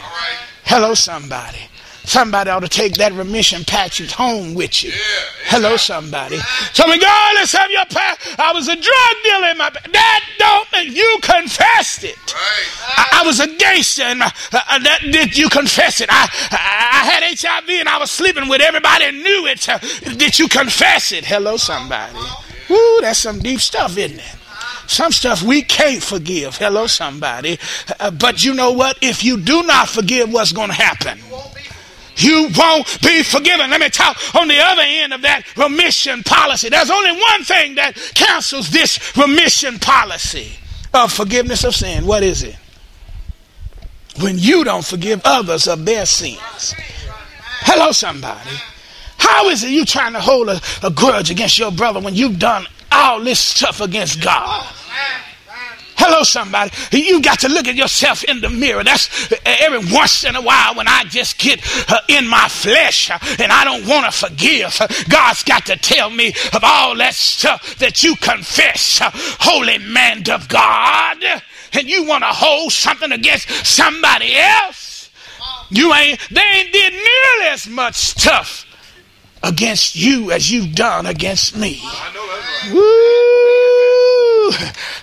[0.65, 1.59] Hello, somebody.
[2.05, 4.91] Somebody ought to take that remission package home with you.
[4.91, 4.97] Yeah,
[5.47, 6.39] Hello, somebody.
[6.73, 11.19] So regardless of your past, I was a drug dealer in my that don't you
[11.21, 12.17] confessed it.
[12.33, 12.67] Right.
[12.97, 16.09] I, I, was a gangster and uh, uh, that did you confess it?
[16.09, 19.69] I, I, I had HIV and I was sleeping with everybody and knew it.
[19.69, 19.79] Uh,
[20.17, 21.25] did you confess it?
[21.25, 22.17] Hello, somebody.
[22.69, 24.37] Woo, that's some deep stuff, isn't it?
[24.87, 26.57] Some stuff we can't forgive.
[26.57, 27.59] Hello, somebody.
[27.99, 28.99] Uh, but you know what?
[29.03, 31.19] If you do not forgive, what's going to happen?
[32.17, 33.71] you won't be forgiven.
[33.71, 36.69] Let me talk on the other end of that remission policy.
[36.69, 40.53] There's only one thing that cancels this remission policy
[40.95, 42.07] of forgiveness of sin.
[42.07, 42.57] What is it?
[44.21, 46.75] When you don't forgive others of their sins.
[47.61, 48.51] Hello, somebody.
[49.27, 52.39] How is it you trying to hold a, a grudge against your brother when you've
[52.39, 54.65] done all this stuff against God?
[55.99, 56.71] Hello, somebody.
[56.93, 58.85] You got to look at yourself in the mirror.
[58.85, 61.61] That's every once in a while when I just get
[61.91, 64.79] uh, in my flesh uh, and I don't want to forgive.
[65.09, 70.23] God's got to tell me of all that stuff that you confess, uh, holy man
[70.31, 71.17] of God,
[71.73, 75.11] and you want to hold something against somebody else.
[75.71, 78.66] You ain't, they ain't did nearly as much stuff
[79.47, 81.81] against you as you've done against me.
[82.73, 83.76] Woo!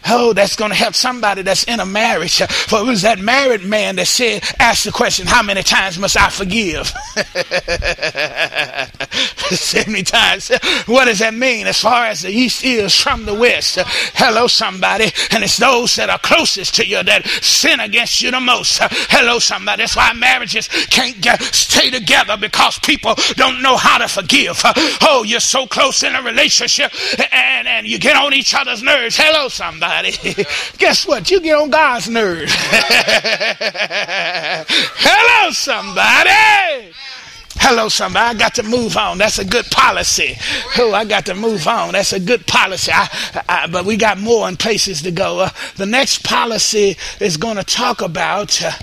[0.06, 2.42] Oh, that's going to help somebody that's in a marriage.
[2.44, 6.18] For it was that married man that said, ask the question, how many times must
[6.18, 6.92] I forgive?
[9.50, 10.52] 70 times.
[10.86, 13.78] What does that mean as far as the east is from the west?
[14.16, 15.06] Hello, somebody.
[15.32, 18.80] And it's those that are closest to you that sin against you the most.
[19.10, 19.84] Hello, somebody.
[19.84, 24.62] That's why marriages can't get, stay together because people don't know how to forgive.
[25.02, 26.92] Oh, you're so close in a relationship
[27.32, 29.16] and, and you get on each other's nerves.
[29.18, 30.12] Hello, Hello, somebody.
[30.78, 31.32] Guess what?
[31.32, 32.54] You get on God's nerves.
[34.96, 36.94] Hello, somebody.
[37.56, 38.36] Hello, somebody.
[38.36, 39.18] I got to move on.
[39.18, 40.36] That's a good policy.
[40.78, 41.94] Oh, I got to move on.
[41.94, 42.92] That's a good policy.
[42.94, 43.10] I,
[43.50, 45.40] I, but we got more and places to go.
[45.40, 48.62] Uh, the next policy is going to talk about.
[48.62, 48.74] Uh,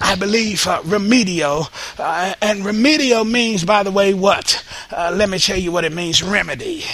[0.00, 1.68] I believe uh, remedial.
[1.98, 4.64] Uh, and remedial means, by the way, what?
[4.90, 6.84] Uh, let me tell you what it means remedy.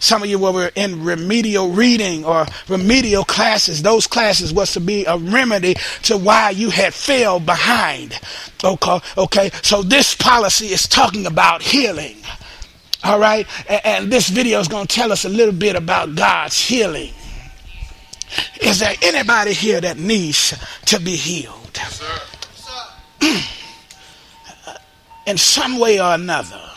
[0.00, 3.82] Some of you were in remedial reading or remedial classes.
[3.82, 8.18] Those classes was to be a remedy to why you had fell behind.
[8.64, 9.50] Okay, okay.
[9.62, 12.16] So this policy is talking about healing.
[13.04, 16.14] All right, and, and this video is going to tell us a little bit about
[16.14, 17.12] God's healing.
[18.60, 20.54] Is there anybody here that needs
[20.86, 21.56] to be healed?
[21.74, 22.02] Yes,
[25.26, 26.69] in some way or another.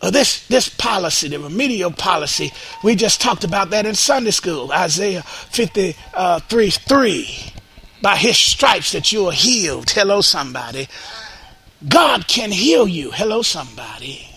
[0.00, 2.52] Uh, this this policy, the remedial policy,
[2.84, 7.52] we just talked about that in Sunday school, Isaiah 53 uh, 3.
[8.00, 9.90] By his stripes that you are healed.
[9.90, 10.86] Hello, somebody.
[11.88, 13.10] God can heal you.
[13.10, 14.28] Hello, somebody.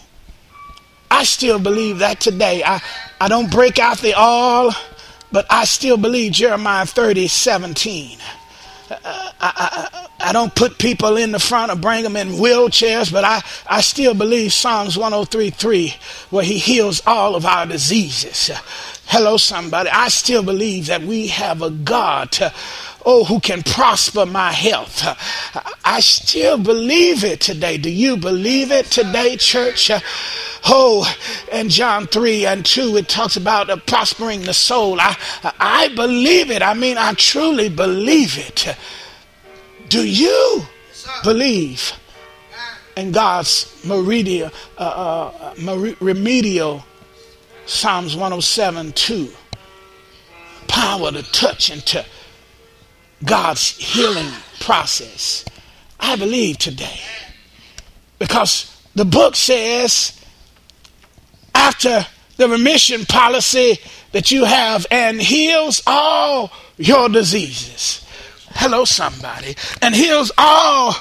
[1.11, 2.63] I still believe that today.
[2.63, 2.81] I,
[3.19, 4.73] I don't break out the all,
[5.31, 8.17] but I still believe Jeremiah 30, 17.
[9.03, 13.23] I, I, I don't put people in the front or bring them in wheelchairs, but
[13.23, 18.51] I, I still believe Psalms 103.3, where he heals all of our diseases.
[19.13, 19.89] Hello, somebody.
[19.89, 22.53] I still believe that we have a God, to,
[23.05, 25.03] oh, who can prosper my health.
[25.83, 27.77] I still believe it today.
[27.77, 29.91] Do you believe it today, church?
[30.63, 31.13] Oh,
[31.51, 35.01] and John 3 and 2, it talks about uh, prospering the soul.
[35.01, 35.17] I,
[35.59, 36.61] I believe it.
[36.61, 38.73] I mean, I truly believe it.
[39.89, 40.61] Do you
[41.21, 41.91] believe
[42.95, 44.49] in God's uh,
[44.79, 45.53] uh,
[45.99, 46.85] remedial
[47.71, 49.29] Psalms 107 2?
[50.67, 52.05] Power to touch into
[53.23, 55.45] God's healing process.
[55.97, 56.99] I believe today.
[58.19, 60.19] Because the book says,
[61.55, 62.05] after
[62.35, 63.79] the remission policy
[64.11, 68.05] that you have and heals all your diseases.
[68.49, 69.55] Hello, somebody.
[69.81, 70.93] And heals all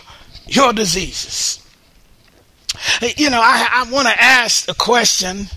[0.47, 1.67] your diseases.
[3.17, 5.49] You know, I, I want to ask a question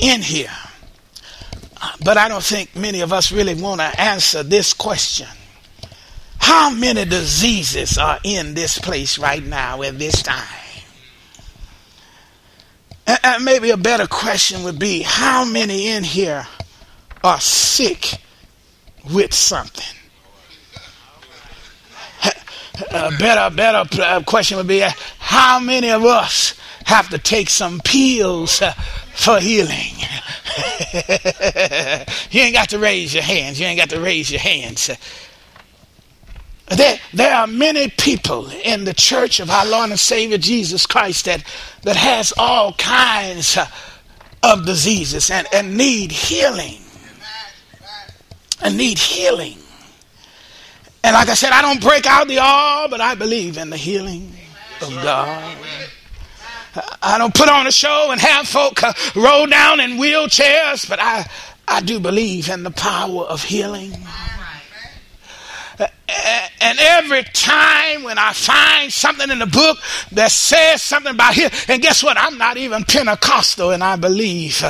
[0.00, 0.50] in here.
[2.04, 5.28] But I don't think many of us really want to answer this question.
[6.38, 10.46] How many diseases are in this place right now at this time?
[13.06, 16.46] And maybe a better question would be how many in here
[17.24, 18.18] are sick
[19.12, 19.96] with something?
[22.92, 24.82] A better, better uh, question would be
[25.18, 28.62] how many of us have to take some pills
[29.14, 29.96] for healing?
[32.30, 33.60] you ain't got to raise your hands.
[33.60, 34.90] You ain't got to raise your hands.
[36.68, 41.24] There, there are many people in the church of our Lord and Savior Jesus Christ
[41.24, 41.42] that,
[41.82, 43.58] that has all kinds
[44.42, 46.78] of diseases and, and need healing.
[48.62, 49.56] And need healing.
[51.02, 53.76] And like I said, I don't break out the all, but I believe in the
[53.76, 54.32] healing
[54.82, 55.56] of God.
[57.02, 61.00] I don't put on a show and have folk uh, roll down in wheelchairs, but
[61.00, 61.28] I,
[61.66, 63.92] I do believe in the power of healing.
[66.60, 69.78] And every time when I find something in the book
[70.12, 72.18] that says something about healing, and guess what?
[72.18, 74.62] I'm not even Pentecostal and I believe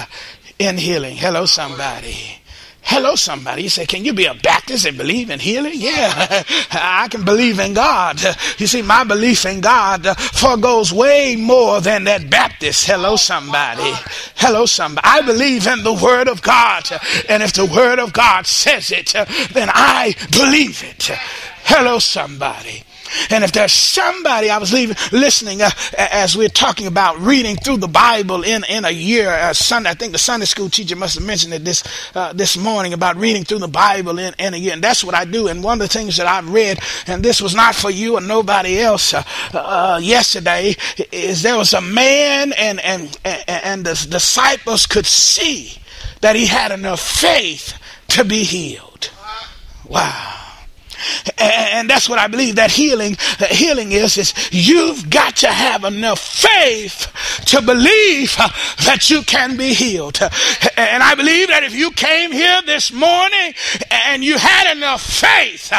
[0.59, 1.17] in healing.
[1.17, 2.40] Hello, somebody.
[2.83, 3.69] Hello, somebody.
[3.69, 5.75] Say, Can you be a Baptist and believe in healing?
[5.81, 8.21] Yeah, I can believe in God.
[8.59, 12.87] You see, my belief in God foregoes way more than that Baptist.
[12.87, 13.93] Hello, somebody.
[14.37, 15.07] Hello, somebody.
[15.07, 16.89] I believe in the Word of God.
[17.29, 19.15] And if the Word of God says it,
[19.53, 21.11] then I believe it.
[21.65, 22.83] Hello, somebody.
[23.31, 27.79] And if there's somebody, I was leaving, listening uh, as we're talking about reading through
[27.79, 31.17] the Bible in, in a year, uh, Sunday, I think the Sunday school teacher must
[31.17, 31.83] have mentioned it this,
[32.15, 34.73] uh, this morning about reading through the Bible in, in a year.
[34.73, 35.49] And that's what I do.
[35.49, 38.21] And one of the things that I've read, and this was not for you or
[38.21, 40.75] nobody else, uh, uh, yesterday,
[41.13, 45.79] is there was a man and, and, and, and the disciples could see
[46.21, 49.11] that he had enough faith to be healed.
[49.89, 50.40] Wow.
[51.39, 55.85] And that's what I believe that healing, that healing is, is you've got to have
[55.85, 57.11] enough faith
[57.47, 58.37] to believe
[58.85, 60.19] that you can be healed.
[60.77, 63.55] And I believe that if you came here this morning
[63.91, 65.73] and you had enough faith,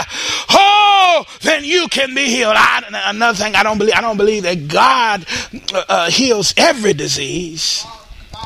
[0.50, 2.56] oh, then you can be healed.
[2.58, 5.26] I, another thing, I don't believe, I don't believe that God
[5.74, 7.86] uh, heals every disease.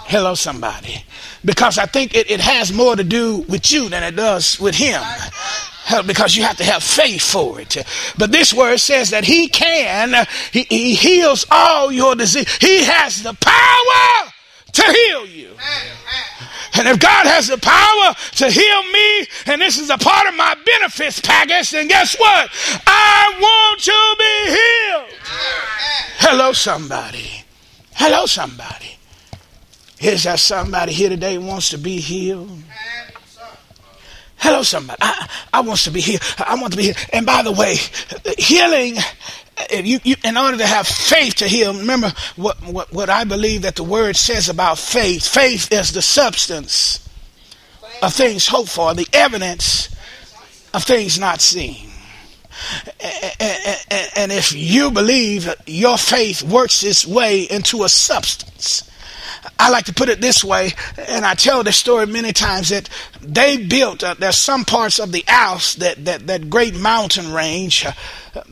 [0.07, 1.03] Hello, somebody.
[1.43, 4.75] Because I think it, it has more to do with you than it does with
[4.75, 5.01] him
[6.05, 7.77] because you have to have faith for it.
[8.17, 12.49] But this word says that he can, he, he heals all your disease.
[12.57, 14.31] He has the power
[14.73, 15.51] to heal you.
[16.77, 20.35] And if God has the power to heal me, and this is a part of
[20.35, 22.49] my benefits package, then guess what?
[22.85, 25.21] I want to be healed.
[26.17, 27.43] Hello, somebody.
[27.93, 28.97] Hello, somebody.
[30.01, 32.51] Is there somebody here today wants to be healed?
[34.45, 34.99] Hello, somebody.
[35.01, 36.19] I, I want to be here.
[36.37, 36.93] I want to be here.
[37.11, 37.77] And by the way,
[38.37, 38.97] healing,
[39.71, 43.63] you, you, in order to have faith to heal, remember what, what, what I believe
[43.63, 45.27] that the word says about faith.
[45.27, 47.09] Faith is the substance
[48.03, 49.89] of things hoped for, the evidence
[50.75, 51.89] of things not seen.
[54.15, 58.91] And if you believe your faith works its way into a substance,
[59.59, 60.73] I like to put it this way,
[61.07, 62.89] and I tell this story many times that
[63.21, 67.85] they built, uh, there's some parts of the Alps, that, that, that great mountain range,
[67.85, 67.93] uh,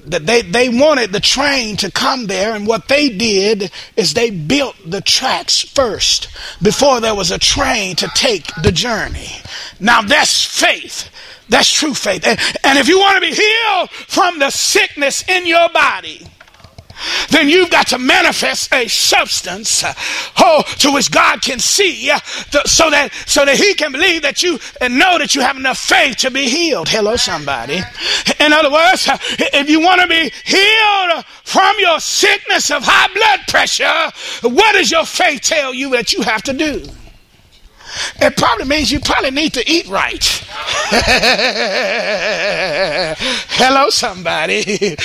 [0.06, 4.30] that they, they wanted the train to come there, and what they did is they
[4.30, 6.28] built the tracks first
[6.62, 9.30] before there was a train to take the journey.
[9.80, 11.10] Now that's faith.
[11.50, 12.26] That's true faith.
[12.26, 16.26] And, and if you want to be healed from the sickness in your body,
[17.30, 19.94] then you've got to manifest a substance, uh,
[20.40, 22.20] oh, to which God can see, uh,
[22.66, 25.78] so that so that He can believe that you and know that you have enough
[25.78, 26.90] faith to be healed.
[26.90, 27.82] Hello, somebody.
[28.40, 29.18] In other words, uh,
[29.54, 34.12] if you want to be healed from your sickness of high blood pressure,
[34.48, 36.84] what does your faith tell you that you have to do?
[38.20, 40.24] It probably means you probably need to eat right.
[43.56, 44.96] Hello, somebody.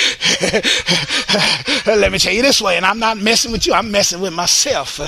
[1.99, 4.33] Let me tell you this way, and I'm not messing with you, I'm messing with
[4.33, 4.99] myself.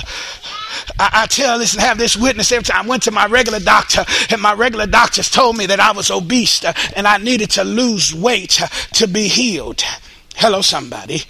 [0.98, 2.86] I, I, tell this and have this witness every time.
[2.86, 6.10] I went to my regular doctor, and my regular doctors told me that I was
[6.10, 6.64] obese
[6.96, 8.60] and I needed to lose weight
[8.94, 9.82] to be healed.
[10.36, 11.22] Hello, somebody.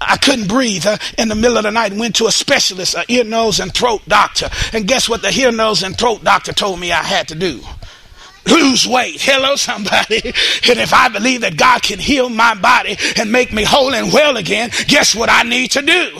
[0.00, 2.94] I couldn't breathe uh, in the middle of the night and went to a specialist,
[2.94, 4.48] an ear, nose, and throat doctor.
[4.72, 7.60] And guess what the ear, nose, and throat doctor told me I had to do?
[8.46, 9.20] Lose weight.
[9.20, 10.22] Hello, somebody.
[10.68, 14.12] And if I believe that God can heal my body and make me whole and
[14.12, 16.18] well again, guess what I need to do?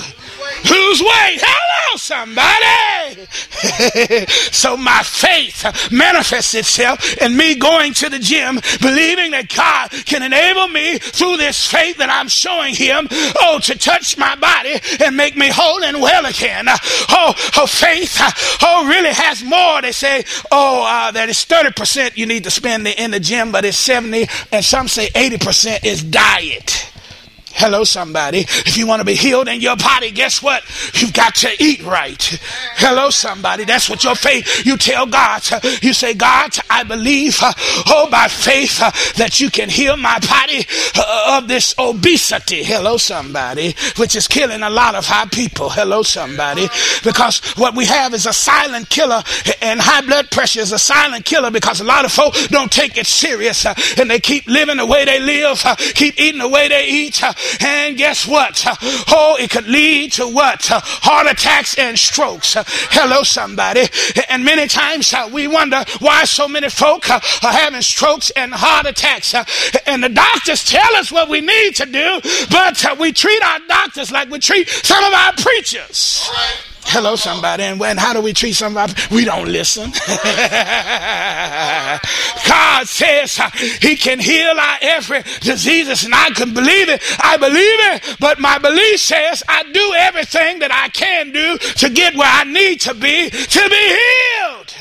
[0.64, 1.40] Lose weight.
[1.40, 3.26] Hello, somebody.
[4.52, 10.22] so my faith manifests itself in me going to the gym, believing that God can
[10.22, 13.08] enable me through this faith that I'm showing Him,
[13.42, 16.66] oh, to touch my body and make me whole and well again.
[16.68, 18.16] Oh, oh faith,
[18.62, 19.82] oh, really has more.
[19.82, 23.64] They say, oh, uh, that is 30% you need to spend in the gym, but
[23.64, 26.92] it's 70, and some say 80% is diet.
[27.58, 28.42] Hello, somebody.
[28.42, 30.62] If you want to be healed in your body, guess what?
[30.94, 32.22] You've got to eat right.
[32.76, 33.64] Hello, somebody.
[33.64, 34.64] That's what your faith.
[34.64, 35.42] You tell God.
[35.82, 37.52] You say, God, I believe, uh,
[37.88, 42.62] oh, by faith, uh, that you can heal my body uh, of this obesity.
[42.62, 43.74] Hello, somebody.
[43.96, 45.68] Which is killing a lot of our people.
[45.68, 46.68] Hello, somebody.
[47.02, 49.20] Because what we have is a silent killer,
[49.62, 52.96] and high blood pressure is a silent killer because a lot of folk don't take
[52.96, 55.60] it serious and they keep living the way they live,
[55.94, 57.20] keep eating the way they eat
[57.60, 58.64] and guess what?
[59.10, 60.66] Oh, it could lead to what?
[60.66, 62.56] Heart attacks and strokes.
[62.90, 63.84] Hello, somebody.
[64.28, 68.52] And many times uh, we wonder why so many folk uh, are having strokes and
[68.52, 69.34] heart attacks.
[69.34, 69.44] Uh,
[69.86, 72.20] and the doctors tell us what we need to do,
[72.50, 76.30] but we treat our doctors like we treat some of our preachers.
[76.84, 77.64] Hello, somebody.
[77.64, 78.94] And when, how do we treat somebody?
[79.10, 79.90] We don't listen.
[82.48, 83.50] God says uh,
[83.80, 87.02] He can heal our every diseases, and I can believe it.
[87.22, 91.90] I believe it, but my belief says I do everything that I can do to
[91.90, 94.74] get where I need to be to be healed.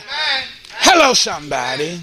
[0.80, 2.00] Hello, somebody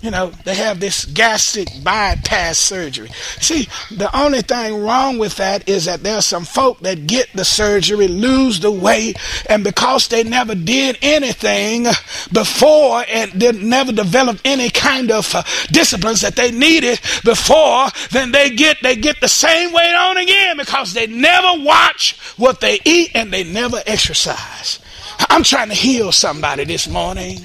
[0.00, 3.10] you know, they have this gastric bypass surgery.
[3.40, 7.28] See, the only thing wrong with that is that there are some folk that get
[7.34, 11.84] the surgery, lose the weight, and because they never did anything
[12.32, 18.32] before and they never developed any kind of uh, disciplines that they needed before, then
[18.32, 22.80] they get they get the same weight on again because they never watch what they
[22.86, 24.79] eat and they never exercise.
[25.28, 27.38] I'm trying to heal somebody this morning.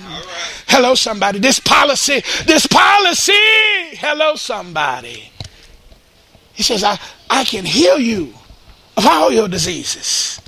[0.67, 1.39] Hello, somebody.
[1.39, 3.33] This policy, this policy.
[3.97, 5.31] Hello, somebody.
[6.53, 6.97] He says, I,
[7.29, 8.33] I can heal you
[8.95, 10.39] of all your diseases.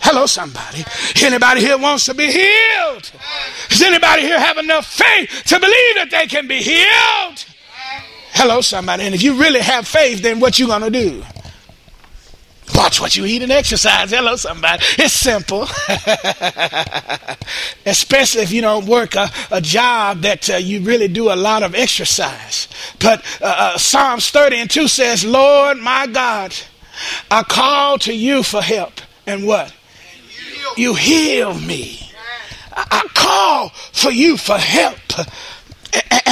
[0.00, 0.84] Hello, somebody.
[1.22, 3.10] Anybody here wants to be healed?
[3.68, 7.44] Does anybody here have enough faith to believe that they can be healed?
[8.34, 9.04] Hello, somebody.
[9.04, 11.22] And if you really have faith, then what you gonna do?
[12.74, 14.10] Watch what you eat and exercise.
[14.10, 14.82] Hello, somebody.
[14.98, 15.62] It's simple.
[17.86, 21.62] Especially if you don't work a, a job that uh, you really do a lot
[21.62, 22.68] of exercise.
[22.98, 26.54] But uh, uh, Psalms 30 and 2 says, Lord my God,
[27.30, 29.00] I call to you for help.
[29.26, 29.74] And what?
[30.76, 32.10] You heal me.
[32.74, 34.98] I call for you for help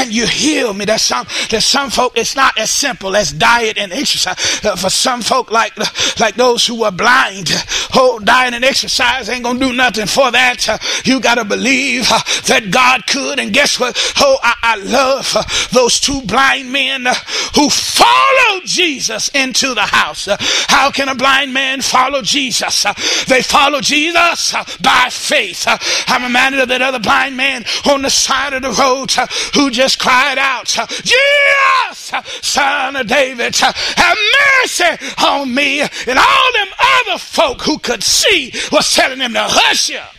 [0.00, 0.84] and you heal me.
[0.84, 4.64] There's some there's some folk it's not as simple as diet and exercise.
[4.64, 5.76] Uh, for some folk like
[6.18, 7.50] like those who are blind,
[7.94, 10.68] oh diet and exercise ain't gonna do nothing for that.
[10.68, 13.38] Uh, you gotta believe uh, that God could.
[13.38, 13.96] And guess what?
[14.18, 15.42] Oh, I, I love uh,
[15.72, 17.14] those two blind men uh,
[17.54, 20.28] who followed Jesus into the house.
[20.28, 20.36] Uh,
[20.68, 22.86] how can a blind man follow Jesus?
[23.28, 25.64] they follow Jesus by faith.
[26.08, 29.10] I'm reminded of that other blind man on the side of the road
[29.54, 32.12] who just cried out, Jesus,
[32.42, 34.18] son of David, have
[34.60, 35.80] mercy on me.
[35.80, 36.68] And all them
[37.00, 40.14] other folk who could see was telling them to hush up.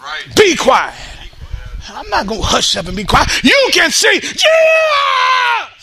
[0.00, 0.36] Right.
[0.36, 0.94] Be quiet.
[1.88, 3.28] I'm not going to hush up and be quiet.
[3.44, 5.73] You can see, Jesus.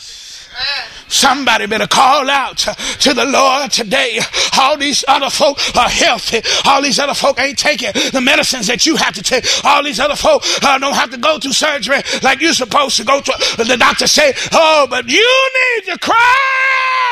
[1.08, 4.18] Somebody better call out to the Lord today.
[4.58, 6.40] All these other folk are healthy.
[6.64, 9.44] All these other folk ain't taking the medicines that you have to take.
[9.64, 13.04] All these other folk uh, don't have to go to surgery like you're supposed to
[13.04, 13.32] go to.
[13.58, 16.36] The doctor say, "Oh, but you need to cry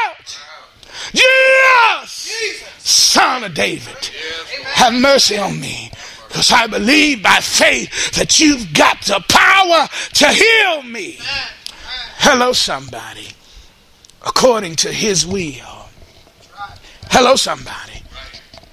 [0.07, 0.39] out,
[1.13, 4.11] Jesus, Son of David,
[4.65, 5.91] have mercy on me."
[6.29, 11.19] Because I believe by faith that you've got the power to heal me.
[12.19, 13.29] Hello, somebody
[14.27, 15.89] according to his will.
[17.11, 18.03] Hello, somebody.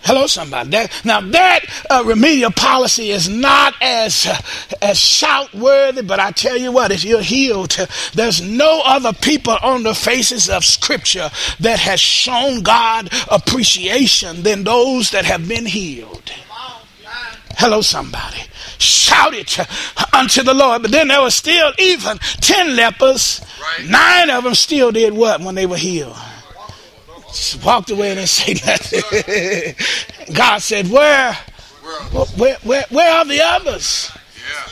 [0.02, 0.70] Hello, somebody.
[0.70, 4.40] That, now that uh, remedial policy is not as uh,
[4.82, 7.76] as shout worthy, but I tell you what, if you're healed,
[8.14, 14.64] there's no other people on the faces of Scripture that has shown God appreciation than
[14.64, 16.32] those that have been healed.
[17.58, 18.38] Hello, somebody.
[18.78, 19.60] Shout it
[20.14, 20.84] unto the Lord.
[20.84, 23.42] But then there were still even 10 lepers.
[23.86, 26.16] Nine of them still did what when they were healed?
[27.30, 30.36] Just walked away and didn't say nothing.
[30.36, 31.34] God said, Where?
[32.36, 34.12] Where, where, where are the others?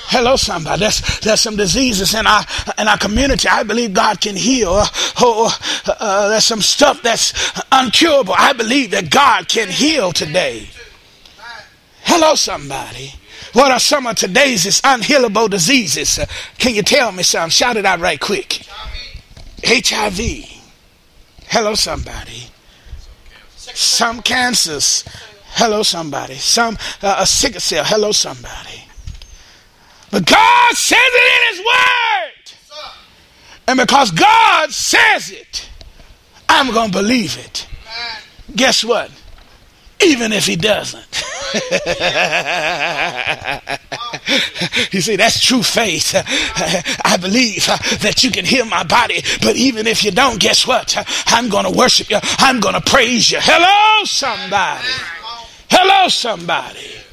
[0.07, 0.81] Hello, somebody.
[0.81, 2.45] There's, there's some diseases in our
[2.77, 3.49] in our community.
[3.49, 4.69] I believe God can heal.
[5.19, 5.57] Oh,
[5.87, 7.33] uh, there's some stuff that's
[7.71, 8.35] uncurable.
[8.37, 10.69] I believe that God can heal today.
[12.05, 13.13] Hello, somebody.
[13.53, 16.19] What are some of today's unhealable diseases?
[16.19, 16.25] Uh,
[16.57, 17.49] can you tell me some?
[17.49, 18.65] Shout it out right quick.
[19.65, 20.19] HIV.
[21.47, 22.43] Hello, somebody.
[23.57, 25.03] Some cancers.
[25.53, 26.35] Hello, somebody.
[26.35, 27.83] Some uh, a sickle cell.
[27.83, 28.83] Hello, somebody.
[30.11, 32.35] But God says it in His Word.
[33.67, 35.69] And because God says it,
[36.47, 37.67] I'm to believe it.
[38.55, 39.09] Guess what?
[40.01, 41.23] Even if He doesn't.
[44.91, 46.13] you see, that's true faith.
[47.05, 47.65] I believe
[48.01, 50.95] that you can heal my body, but even if you don't, guess what?
[51.27, 52.19] I'm going to worship you.
[52.39, 53.39] I'm going to praise you.
[53.41, 54.87] Hello, somebody.
[55.69, 57.04] Hello, somebody.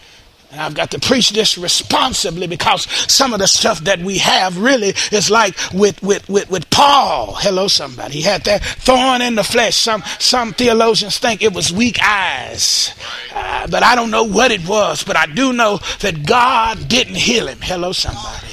[0.53, 4.59] And I've got to preach this responsibly because some of the stuff that we have
[4.59, 7.35] really is like with, with, with, with Paul.
[7.37, 8.17] Hello, somebody.
[8.17, 9.77] He had that thorn in the flesh.
[9.77, 12.95] Some, some theologians think it was weak eyes.
[13.35, 15.03] Uh, but I don't know what it was.
[15.03, 17.59] But I do know that God didn't heal him.
[17.63, 18.53] Hello, somebody.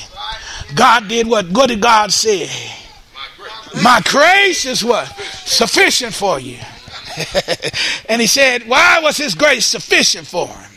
[0.76, 1.50] God did what?
[1.50, 2.50] What did God say?
[3.84, 5.08] My grace is what?
[5.44, 6.60] Sufficient for you.
[8.08, 10.72] and he said, why was his grace sufficient for him?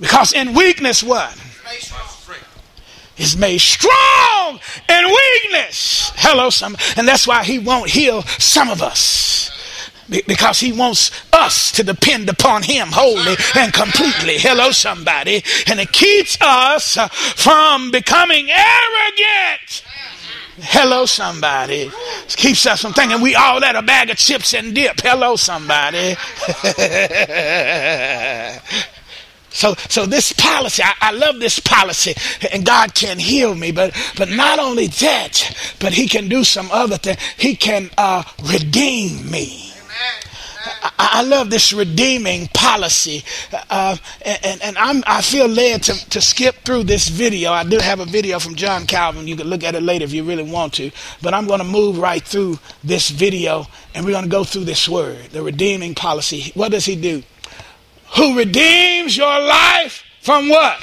[0.00, 1.36] Because in weakness, what?
[3.18, 6.12] Is made strong in weakness.
[6.16, 9.32] Hello, some, and that's why he won't heal some of us
[10.26, 14.38] because he wants us to depend upon him wholly and completely.
[14.38, 15.42] Hello, somebody.
[15.66, 19.84] And it keeps us uh, from becoming arrogant.
[20.56, 21.90] Hello, somebody.
[21.90, 25.00] It keeps us from thinking we all at a bag of chips and dip.
[25.00, 26.16] Hello, somebody.
[29.52, 32.14] So, so this policy, I, I, love this policy,
[32.52, 33.70] and God can heal me.
[33.70, 37.16] But, but not only that, but He can do some other thing.
[37.36, 39.72] He can uh, redeem me.
[40.82, 43.24] I, I, love this redeeming policy,
[43.68, 47.52] uh, and, and I'm, I feel led to, to skip through this video.
[47.52, 49.26] I do have a video from John Calvin.
[49.26, 50.90] You can look at it later if you really want to.
[51.20, 54.64] But I'm going to move right through this video, and we're going to go through
[54.64, 56.52] this word, the redeeming policy.
[56.54, 57.22] What does he do?
[58.16, 60.78] Who redeems your life from what?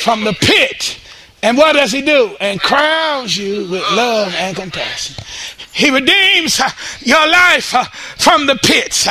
[0.00, 1.00] From the pit.
[1.42, 2.36] And what does he do?
[2.40, 5.24] And crowns you with love and compassion.
[5.72, 6.68] He redeems uh,
[7.00, 7.84] your life uh,
[8.18, 9.06] from the pits.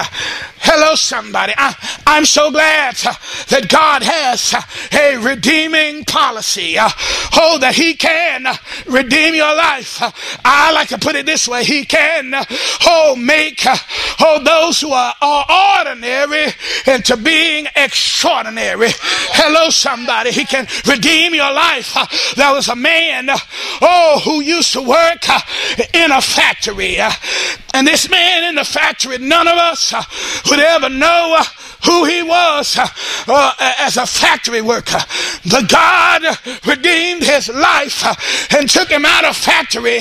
[0.67, 1.53] Uh, hello, somebody.
[1.57, 1.75] I,
[2.07, 3.13] am so glad uh,
[3.49, 4.61] that God has uh,
[4.97, 6.77] a redeeming policy.
[6.77, 6.89] Uh,
[7.35, 8.45] oh, that He can
[8.85, 10.01] redeem your life.
[10.43, 12.33] I like to put it this way He can,
[12.85, 16.53] oh, make oh, those who are, are ordinary
[16.85, 18.89] into being extraordinary.
[18.91, 20.31] Hello, somebody.
[20.31, 21.95] He can redeem your life.
[22.35, 25.23] There was a man, oh, who used to work
[25.93, 26.99] in a factory.
[26.99, 27.11] Uh,
[27.73, 30.01] and this man in the factory, none of us uh,
[30.57, 31.43] would ever know uh,
[31.85, 32.87] who he was uh,
[33.27, 34.97] uh, as a factory worker.
[35.43, 36.23] The God
[36.65, 38.15] redeemed his life uh,
[38.57, 39.99] and took him out of factory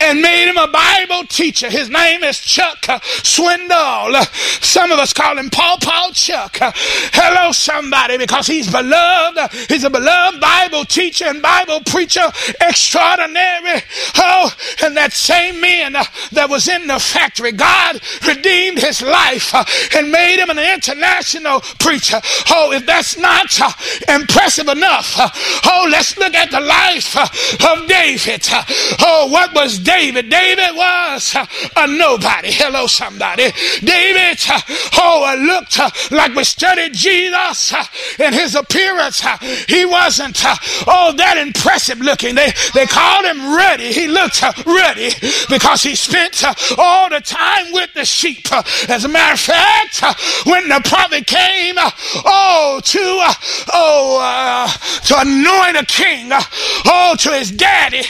[0.00, 1.70] and made him a Bible teacher.
[1.70, 2.82] His name is Chuck
[3.22, 4.24] Swindoll.
[4.62, 6.56] Some of us call him Paul Paul Chuck.
[6.60, 9.52] Hello, somebody, because he's beloved.
[9.68, 12.26] He's a beloved Bible teacher and Bible preacher
[12.60, 13.82] extraordinary.
[14.16, 19.52] Oh, and that same man that was in the factory, God redeemed his life
[19.94, 22.20] and made him an international preacher.
[22.50, 23.70] Oh, if that's not uh,
[24.08, 25.28] impressive enough, uh,
[25.66, 28.46] oh, let's look at the life uh, of David.
[28.50, 28.64] Uh,
[29.00, 30.28] oh, what was David?
[30.30, 32.50] David was uh, a nobody.
[32.50, 33.50] Hello, somebody.
[33.80, 34.60] David, uh,
[34.98, 35.78] oh, looked
[36.10, 37.74] like we studied Jesus
[38.18, 39.22] in his appearance.
[39.68, 40.38] He wasn't,
[40.86, 42.34] oh, that impressive looking.
[42.34, 43.92] They, they called him ready.
[43.92, 45.10] He looked ready
[45.48, 46.44] because he spent
[46.78, 48.46] all the time with the sheep.
[48.88, 50.14] As a matter of fact, Uh,
[50.46, 51.90] when the prophet came, uh,
[52.24, 53.34] oh, to, uh,
[53.72, 54.68] oh, uh,
[55.02, 58.02] to anoint a king, oh, to his daddy.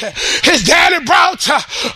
[0.44, 1.48] His daddy brought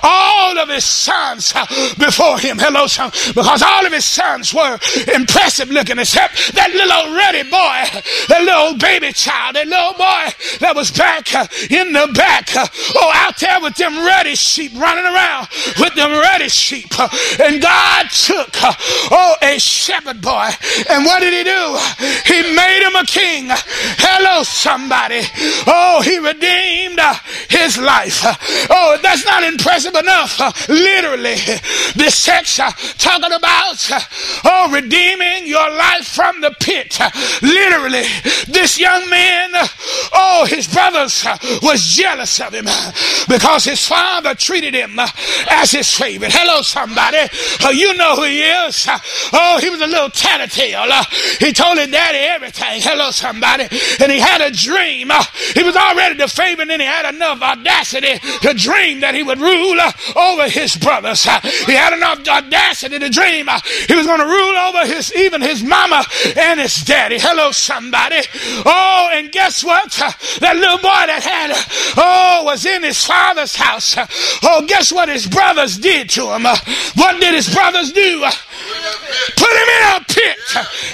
[0.03, 1.53] all of his sons
[1.99, 2.59] before him.
[2.59, 4.79] Hello, son, because all of his sons were
[5.15, 10.75] impressive looking, except that little ready boy, that little baby child, that little boy that
[10.75, 11.33] was back
[11.71, 15.49] in the back, oh, out there with them ready sheep running around
[15.79, 16.93] with them ready sheep.
[17.41, 18.51] And God took,
[19.13, 20.51] oh, a shepherd boy
[20.91, 21.79] and what did he do?
[22.25, 23.49] He made him a king.
[23.99, 25.23] Hello, somebody.
[25.67, 27.15] Oh, he redeemed uh,
[27.49, 28.21] his life.
[28.71, 30.41] Oh, that's not impressive enough.
[30.41, 31.37] Uh, literally,
[31.95, 34.01] this text uh, talking about uh,
[34.45, 37.01] oh redeeming your life from the pit.
[37.01, 37.11] Uh,
[37.43, 38.05] literally,
[38.49, 39.51] this young man,
[40.13, 41.25] oh, his brothers
[41.63, 42.67] was jealous of him
[43.29, 44.99] because his father treated him
[45.51, 46.33] as his favorite.
[46.33, 47.29] Hello, somebody.
[47.73, 48.87] You know who he is.
[49.33, 50.91] Oh, Oh, he was a little tattletale.
[50.91, 51.05] Uh.
[51.39, 52.83] He told his daddy everything.
[52.83, 53.69] Hello, somebody.
[54.01, 55.11] And he had a dream.
[55.11, 55.23] Uh.
[55.55, 59.81] He was already favorite, and he had enough audacity to dream that he would rule
[59.81, 61.25] uh, over his brothers.
[61.67, 63.49] He had enough audacity to dream
[63.89, 66.05] he was going to rule over his even his mama
[66.37, 67.19] and his daddy.
[67.19, 68.21] Hello, somebody.
[68.65, 69.91] Oh, and guess what?
[70.41, 71.53] That little boy that had
[71.97, 73.97] oh was in his father's house.
[74.43, 76.43] Oh, guess what his brothers did to him?
[76.43, 78.25] What did his brothers do?
[79.37, 80.39] Put him in a pit.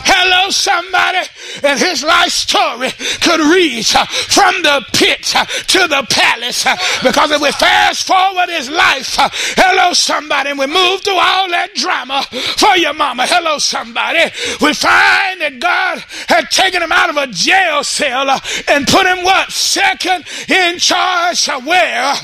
[0.05, 1.27] Hello, somebody.
[1.63, 2.91] And his life story
[3.21, 3.93] could reach
[4.29, 6.65] from the pit to the palace.
[7.03, 9.17] Because if we fast forward his life,
[9.57, 12.23] hello, somebody, and we move through all that drama
[12.57, 14.25] for your mama, hello, somebody,
[14.61, 18.29] we find that God had taken him out of a jail cell
[18.69, 19.51] and put him what?
[19.53, 22.15] Second in charge of where?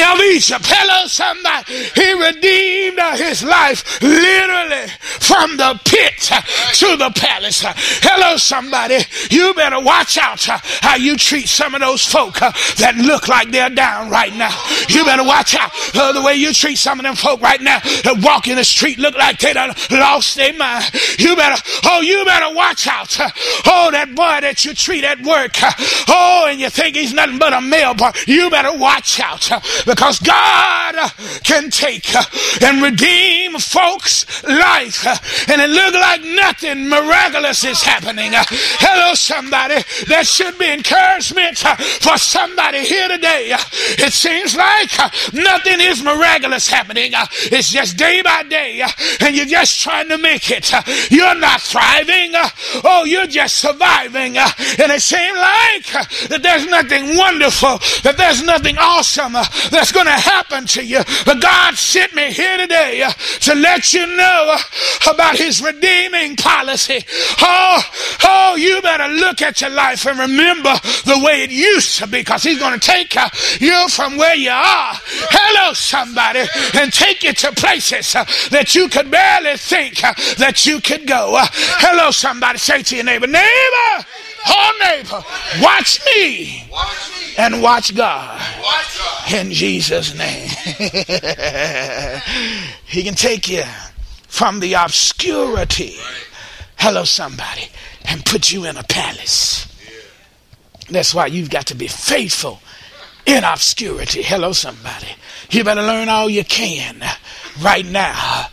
[0.00, 0.64] Of Egypt.
[0.64, 1.74] Hello, somebody.
[1.94, 4.88] He redeemed his life literally
[5.20, 7.62] from the pit to the palace.
[8.02, 8.98] Hello, somebody.
[9.30, 13.70] You better watch out how you treat some of those folk that look like they're
[13.70, 14.54] down right now.
[14.88, 18.20] You better watch out the way you treat some of them folk right now that
[18.22, 20.90] walk in the street look like they done lost their mind.
[21.18, 23.16] You better, oh, you better watch out.
[23.66, 25.52] Oh, that boy that you treat at work.
[26.08, 28.10] Oh, and you think he's nothing but a mail boy.
[28.26, 29.48] You better watch out
[29.86, 30.94] because God
[31.44, 32.14] can take
[32.62, 35.04] and redeem folks' life
[35.48, 38.32] and it look like nothing miraculous is happening.
[38.34, 39.82] Hello, somebody.
[40.08, 43.54] That should be encouragement for somebody here today.
[43.98, 44.90] It seems like
[45.32, 47.12] nothing is miraculous happening.
[47.14, 48.82] It's just day by day,
[49.20, 50.72] and you're just trying to make it.
[51.10, 52.32] You're not thriving.
[52.84, 54.36] Oh, you're just surviving.
[54.38, 60.12] And it seems like that there's nothing wonderful, that there's nothing awesome that's going to
[60.12, 61.02] happen to you.
[61.24, 63.08] But God sent me here today
[63.40, 64.56] to let you know
[65.06, 67.04] about his redeeming policy.
[67.40, 67.82] Oh,
[68.24, 72.20] oh, you better look at your life and remember the way it used to be
[72.20, 74.92] because he's going to take uh, you from where you are.
[75.30, 76.44] Hello, somebody,
[76.74, 81.06] and take you to places uh, that you could barely think uh, that you could
[81.06, 81.36] go.
[81.78, 84.06] Hello, somebody, say to your neighbor, neighbor,
[84.48, 85.22] oh, neighbor,
[85.62, 86.64] watch me
[87.38, 88.40] and watch God
[89.32, 90.48] in Jesus' name.
[92.86, 93.62] he can take you
[94.30, 95.96] from the obscurity.
[96.78, 97.68] Hello, somebody,
[98.06, 99.66] and put you in a palace.
[100.88, 102.60] That's why you've got to be faithful
[103.26, 104.22] in obscurity.
[104.22, 105.08] Hello, somebody.
[105.50, 107.04] You better learn all you can
[107.60, 108.46] right now.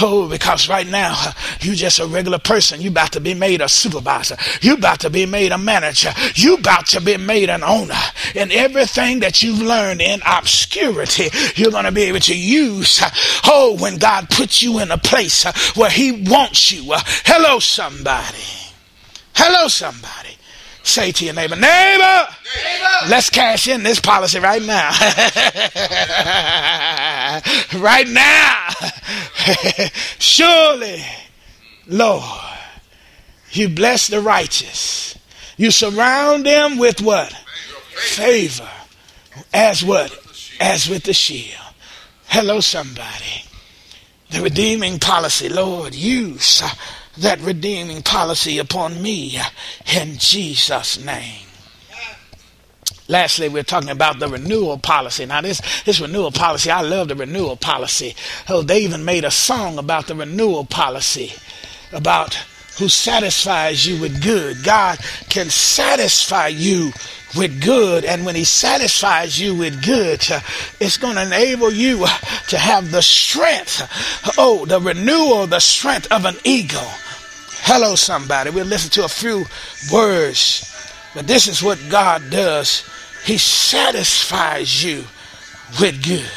[0.00, 2.80] Oh, because right now you just a regular person.
[2.80, 4.36] You about to be made a supervisor.
[4.60, 6.12] You about to be made a manager.
[6.34, 7.94] You about to be made an owner.
[8.34, 13.02] And everything that you've learned in obscurity, you're going to be able to use.
[13.44, 15.44] Oh, when God puts you in a place
[15.76, 16.82] where He wants you.
[17.24, 18.38] Hello, somebody.
[19.34, 20.36] Hello, somebody.
[20.84, 23.08] Say to your neighbor, neighbor, neighbor.
[23.08, 24.90] let's cash in this policy right now.
[27.78, 28.68] right now.
[30.18, 31.02] Surely,
[31.88, 32.22] Lord,
[33.50, 35.18] you bless the righteous.
[35.56, 37.32] You surround them with what?
[37.94, 38.68] Favor.
[39.54, 40.14] As what?
[40.60, 41.62] As with the shield.
[42.26, 43.44] Hello, somebody.
[44.30, 46.62] The redeeming policy, Lord, use
[47.18, 49.38] that redeeming policy upon me
[49.94, 51.46] in Jesus' name.
[53.06, 55.26] Lastly, we're talking about the renewal policy.
[55.26, 58.16] Now, this, this renewal policy, I love the renewal policy.
[58.48, 61.34] Oh, they even made a song about the renewal policy,
[61.92, 62.34] about
[62.78, 64.64] who satisfies you with good.
[64.64, 64.98] God
[65.28, 66.92] can satisfy you
[67.36, 68.06] with good.
[68.06, 70.40] And when He satisfies you with good, uh,
[70.80, 73.82] it's going to enable you uh, to have the strength,
[74.38, 76.90] oh, the renewal, the strength of an eagle.
[77.66, 78.50] Hello, somebody.
[78.50, 79.46] We'll listen to a few
[79.90, 80.70] words,
[81.14, 82.86] but this is what God does.
[83.24, 85.04] He satisfies you
[85.80, 86.30] with good.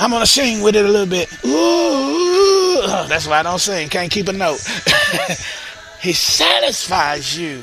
[0.00, 1.30] I'm going to sing with it a little bit.
[1.44, 3.90] Ooh, that's why I don't sing.
[3.90, 4.60] Can't keep a note.
[6.00, 7.60] he satisfies you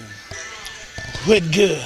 [1.27, 1.83] with good.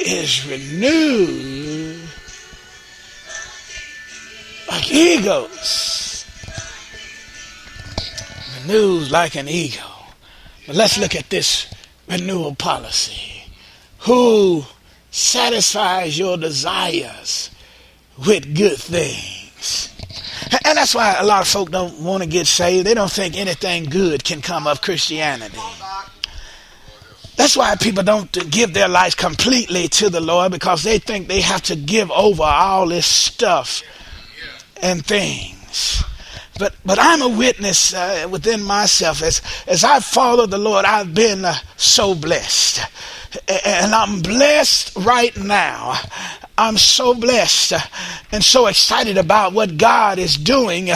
[0.00, 1.63] Is renewed
[4.74, 6.26] like eagles.
[8.62, 9.90] Renews like an eagle.
[10.66, 11.72] But let's look at this
[12.08, 13.44] renewal policy.
[14.00, 14.64] Who
[15.10, 17.50] satisfies your desires
[18.26, 19.90] with good things?
[20.64, 22.86] And that's why a lot of folk don't want to get saved.
[22.86, 25.58] They don't think anything good can come of Christianity.
[27.36, 31.40] That's why people don't give their lives completely to the Lord because they think they
[31.40, 33.82] have to give over all this stuff
[34.84, 36.04] and things.
[36.58, 40.84] But but I'm a witness uh, within myself as as I follow the Lord.
[40.84, 42.80] I've been uh, so blessed,
[43.48, 45.98] and I'm blessed right now.
[46.56, 47.72] I'm so blessed
[48.30, 50.90] and so excited about what God is doing.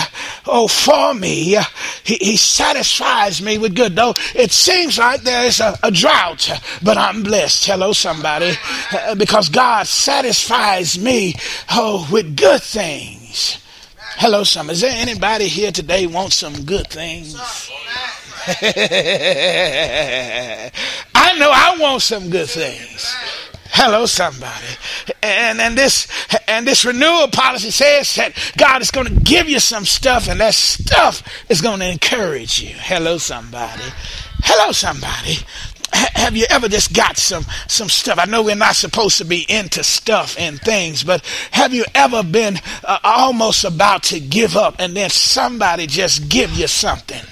[0.47, 1.59] Oh, for me,
[2.05, 3.97] He, he satisfies me with good.
[3.97, 6.49] Though it seems like there is a, a drought,
[6.85, 7.67] but I'm blessed.
[7.67, 8.53] Hello, somebody,
[9.17, 11.35] because God satisfies me
[11.73, 13.59] oh with good things.
[14.21, 14.69] Hello, some.
[14.69, 17.37] Is there anybody here today want some good things?
[21.15, 23.15] I know I want some good things.
[23.71, 24.67] Hello, somebody.
[25.23, 26.09] And and this
[26.49, 30.41] and this renewal policy says that God is going to give you some stuff, and
[30.41, 32.75] that stuff is going to encourage you.
[32.75, 33.85] Hello, somebody.
[34.43, 35.37] Hello, somebody
[35.93, 38.19] have you ever just got some some stuff?
[38.19, 42.23] I know we're not supposed to be into stuff and things, but have you ever
[42.23, 47.23] been uh, almost about to give up and then somebody just give you something?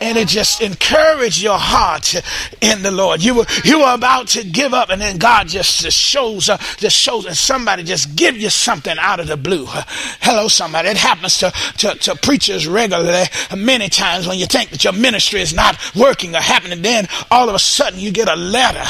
[0.00, 2.14] And it just encouraged your heart
[2.60, 3.22] in the Lord.
[3.22, 6.60] You were you were about to give up, and then God just, just shows up,
[6.76, 9.66] just shows, and somebody just give you something out of the blue.
[9.68, 10.88] Hello, somebody.
[10.88, 13.24] It happens to, to, to preachers regularly,
[13.56, 16.82] many times when you think that your ministry is not working or happening.
[16.82, 18.84] Then all of a sudden you get a letter,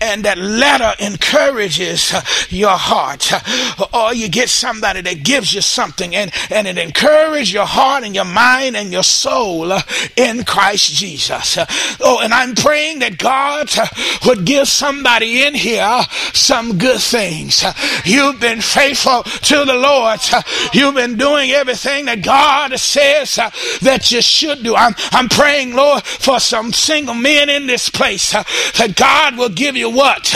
[0.00, 5.60] and that letter encourages uh, your heart, uh, or you get somebody that gives you
[5.60, 9.72] something, and and it encourages your heart and your mind and your soul
[10.16, 11.58] in Christ Jesus.
[12.00, 13.70] Oh, and I'm praying that God
[14.26, 17.64] would give somebody in here some good things.
[18.04, 20.18] You've been faithful to the Lord.
[20.72, 24.74] You've been doing everything that God says that you should do.
[24.74, 29.76] I'm, I'm praying, Lord, for some single men in this place that God will give
[29.76, 30.34] you what?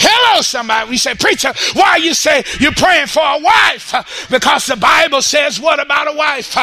[0.00, 0.90] Hello, somebody.
[0.90, 4.28] We say, Preacher, why you say you're praying for a wife?
[4.30, 6.56] Because the Bible says, What about a wife?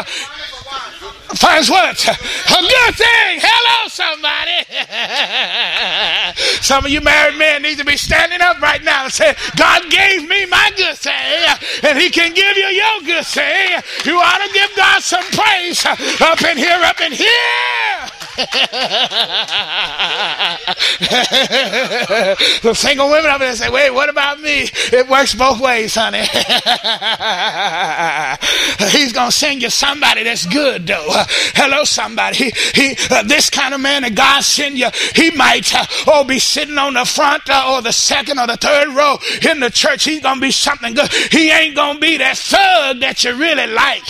[1.35, 2.07] finds what?
[2.07, 2.15] A
[2.61, 3.39] good thing.
[3.41, 4.63] Hello, somebody.
[6.61, 9.89] Some of you married men need to be standing up right now and say, God
[9.89, 13.81] gave me my good thing, and He can give you your good thing.
[14.05, 18.16] You ought to give God some praise up in here, up in here.
[22.61, 24.69] the single women up there say, wait, what about me?
[24.93, 26.19] It works both ways, honey.
[28.91, 31.07] He's going to send you somebody that's good, though.
[31.09, 31.25] Uh,
[31.55, 32.35] hello, somebody.
[32.35, 36.23] He, he uh, this kind of man that God send you, he might uh, oh,
[36.23, 39.17] be sitting on the front uh, or the second or the third row
[39.49, 40.03] in the church.
[40.03, 41.11] He's going to be something good.
[41.31, 44.03] He ain't going to be that thug that you really like.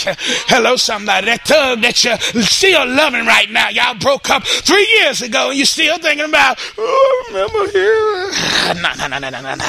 [0.47, 1.27] Hello, somebody.
[1.27, 3.69] That thug that you're still loving right now.
[3.69, 7.65] Y'all broke broke up three years ago and you're still thinking about, oh, I remember
[7.71, 8.81] him.
[8.81, 9.65] No, no, no, no, no, no, no.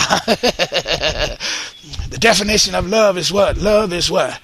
[2.08, 3.58] the definition of love is what?
[3.58, 4.40] Love is what?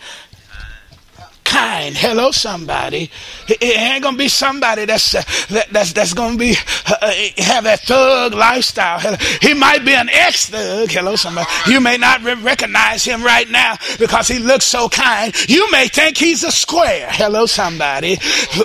[1.45, 1.97] Kind.
[1.97, 3.11] Hello, somebody.
[3.49, 7.65] It ain't gonna be somebody that's uh, that, that's that's gonna be uh, uh have
[7.65, 9.17] that thug lifestyle.
[9.41, 10.91] He might be an ex thug.
[10.91, 11.49] Hello, somebody.
[11.67, 15.33] You may not re- recognize him right now because he looks so kind.
[15.49, 17.09] You may think he's a square.
[17.11, 18.19] Hello, somebody.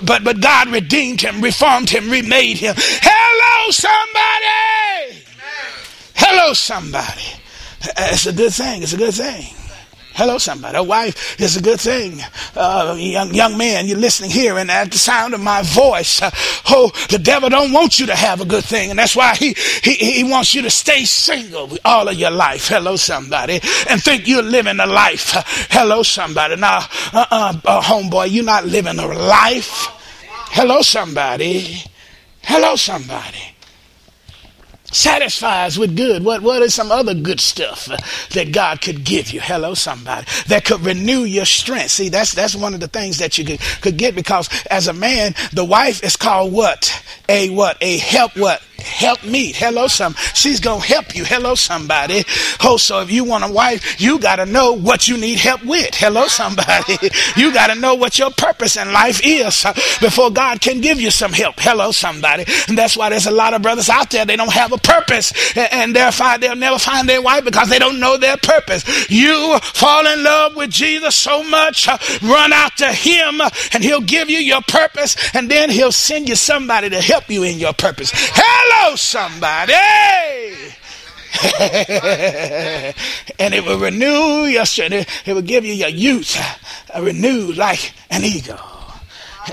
[0.03, 2.75] But but God redeemed him, reformed him, remade him.
[2.77, 5.25] Hello, somebody.
[6.15, 7.39] Hello, somebody.
[7.97, 8.83] It's a good thing.
[8.83, 9.55] It's a good thing.
[10.19, 10.75] Hello, somebody.
[10.77, 12.19] A wife is a good thing.
[12.53, 16.29] Uh, young, young man, you're listening here, and at the sound of my voice, uh,
[16.67, 19.55] oh, the devil don't want you to have a good thing, and that's why he,
[19.81, 22.67] he, he wants you to stay single all of your life.
[22.67, 23.61] Hello, somebody.
[23.89, 25.31] And think you're living a life.
[25.69, 26.57] Hello, somebody.
[26.57, 26.79] Now,
[27.13, 29.87] uh-uh, uh, homeboy, you're not living a life.
[30.51, 31.81] Hello, somebody.
[32.43, 33.55] Hello, somebody
[34.91, 36.23] satisfies with good.
[36.23, 37.97] What, what is some other good stuff uh,
[38.33, 39.41] that God could give you?
[39.41, 40.25] Hello, somebody.
[40.47, 41.91] That could renew your strength.
[41.91, 44.93] See, that's, that's one of the things that you could, could get because as a
[44.93, 47.03] man, the wife is called what?
[47.27, 47.77] A what?
[47.81, 48.61] A help what?
[48.81, 49.51] Help me.
[49.53, 50.15] Hello, some.
[50.33, 51.25] She's going to help you.
[51.25, 52.23] Hello, somebody.
[52.63, 55.63] Oh, so if you want a wife, you got to know what you need help
[55.63, 55.95] with.
[55.95, 56.97] Hello, somebody.
[57.35, 60.99] You got to know what your purpose in life is uh, before God can give
[60.99, 61.55] you some help.
[61.59, 62.43] Hello, somebody.
[62.67, 65.31] And that's why there's a lot of brothers out there, they don't have a purpose
[65.55, 68.83] and therefore they'll never find their wife because they don't know their purpose.
[69.09, 73.41] You fall in love with Jesus so much, uh, run to him
[73.73, 77.43] and he'll give you your purpose and then he'll send you somebody to help you
[77.43, 78.11] in your purpose.
[78.13, 79.73] Hello, somebody.
[83.39, 85.27] and it will renew your strength.
[85.27, 86.37] It will give you your youth,
[86.99, 88.59] renewed like an eagle.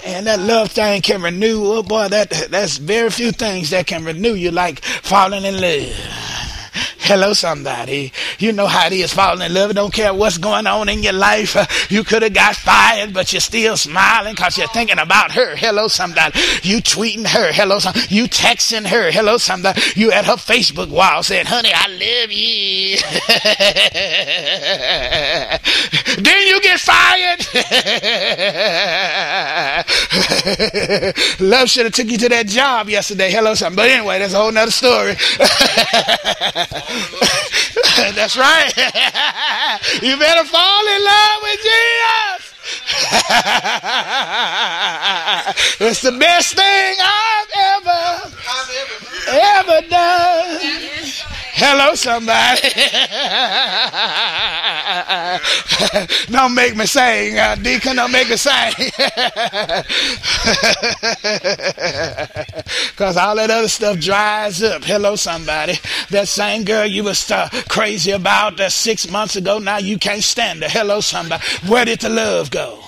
[0.05, 1.63] And that love thing can renew.
[1.65, 6.46] Oh boy, that that's very few things that can renew you like falling in love.
[7.07, 8.13] Hello, somebody.
[8.41, 9.73] You know how it is falling in love.
[9.77, 11.55] Don't care what's going on in your life.
[11.55, 15.55] Uh, you could have got fired, but you're still smiling because you're thinking about her.
[15.55, 16.37] Hello, somebody.
[16.65, 17.53] You tweeting her.
[17.53, 18.13] Hello, somebody.
[18.13, 19.13] You texting her.
[19.13, 19.81] Hello, somebody.
[19.95, 22.97] You at her Facebook wall saying, honey, I love you.
[26.25, 27.39] then you get fired.
[31.41, 33.31] love should have took you to that job yesterday.
[33.31, 33.77] Hello, somebody.
[33.77, 35.15] But anyway, that's a whole nother story.
[38.15, 38.73] That's right.
[40.03, 42.53] you better fall in love with Jesus.
[45.81, 48.31] it's the best thing I've ever,
[49.29, 50.59] ever done.
[51.55, 52.69] Hello, somebody.
[56.31, 57.97] don't make me sing, uh, Deacon.
[57.97, 58.73] Don't make me sing.
[62.91, 64.83] Because all that other stuff dries up.
[64.83, 65.75] Hello, somebody.
[66.11, 70.23] That same girl you was uh, crazy about uh, six months ago, now you can't
[70.23, 70.69] stand her.
[70.69, 71.45] Hello, somebody.
[71.69, 72.83] Where did the love go?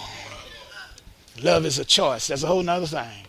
[1.42, 2.28] Love is a choice.
[2.28, 3.26] That's a whole nother thing.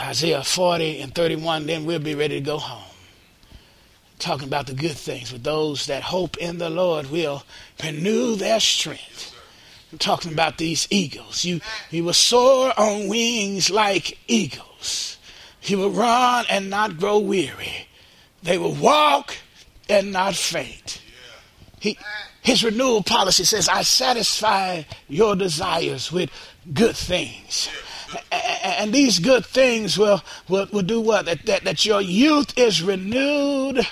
[0.00, 2.91] Isaiah 40 and 31, then we'll be ready to go home.
[4.22, 5.32] Talking about the good things.
[5.32, 7.42] But those that hope in the Lord will
[7.82, 9.34] renew their strength.
[9.90, 11.44] I'm talking about these eagles.
[11.44, 11.60] You,
[11.90, 15.18] you will soar on wings like eagles.
[15.64, 17.88] You will run and not grow weary.
[18.44, 19.34] They will walk
[19.88, 21.02] and not faint.
[21.80, 21.98] He,
[22.42, 26.30] his renewal policy says, I satisfy your desires with
[26.72, 27.68] good things
[28.30, 31.26] and these good things will, will, will do what?
[31.26, 33.86] That, that, that your youth is renewed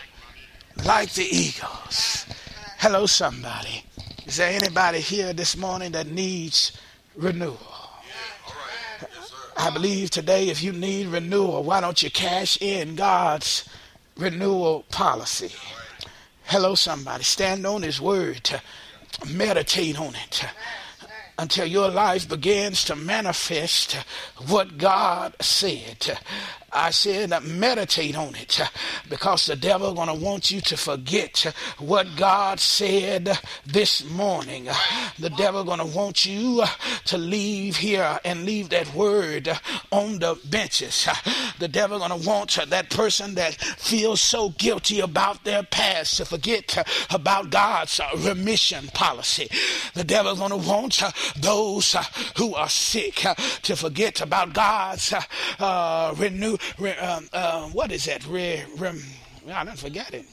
[0.84, 2.26] like the eagles.
[2.78, 3.84] Hello, somebody.
[4.26, 6.72] Is there anybody here this morning that needs
[7.16, 7.58] renewal?
[9.56, 13.68] I believe today, if you need renewal, why don't you cash in God's
[14.16, 15.52] renewal policy?
[16.44, 17.24] Hello, somebody.
[17.24, 18.50] Stand on His word,
[19.28, 20.44] meditate on it
[21.38, 23.94] until your life begins to manifest
[24.48, 26.18] what God said.
[26.72, 28.60] I said, meditate on it
[29.08, 34.68] because the devil going to want you to forget what God said this morning.
[35.18, 36.64] The devil going to want you
[37.06, 39.48] to leave here and leave that word
[39.90, 41.08] on the benches.
[41.58, 46.24] The devil going to want that person that feels so guilty about their past to
[46.24, 49.48] forget about God's remission policy.
[49.94, 51.02] The devil going to want
[51.36, 51.96] those
[52.36, 53.26] who are sick
[53.62, 55.14] to forget about God's
[55.58, 56.59] uh, renew re,
[57.00, 58.26] um, uh, what is that?
[58.26, 59.02] Re, rem,
[59.52, 60.26] I don't forget it.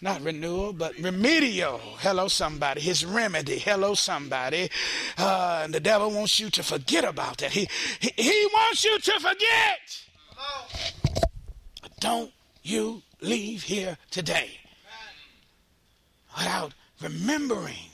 [0.00, 1.78] Not renewal, but remedial.
[1.98, 2.80] Hello, somebody.
[2.80, 3.58] His remedy.
[3.58, 4.70] Hello, somebody.
[5.18, 7.50] Uh, and the devil wants you to forget about that.
[7.50, 7.68] He,
[8.00, 10.04] he, he wants you to forget.
[12.00, 14.50] Don't you leave here today
[16.36, 17.90] without remembering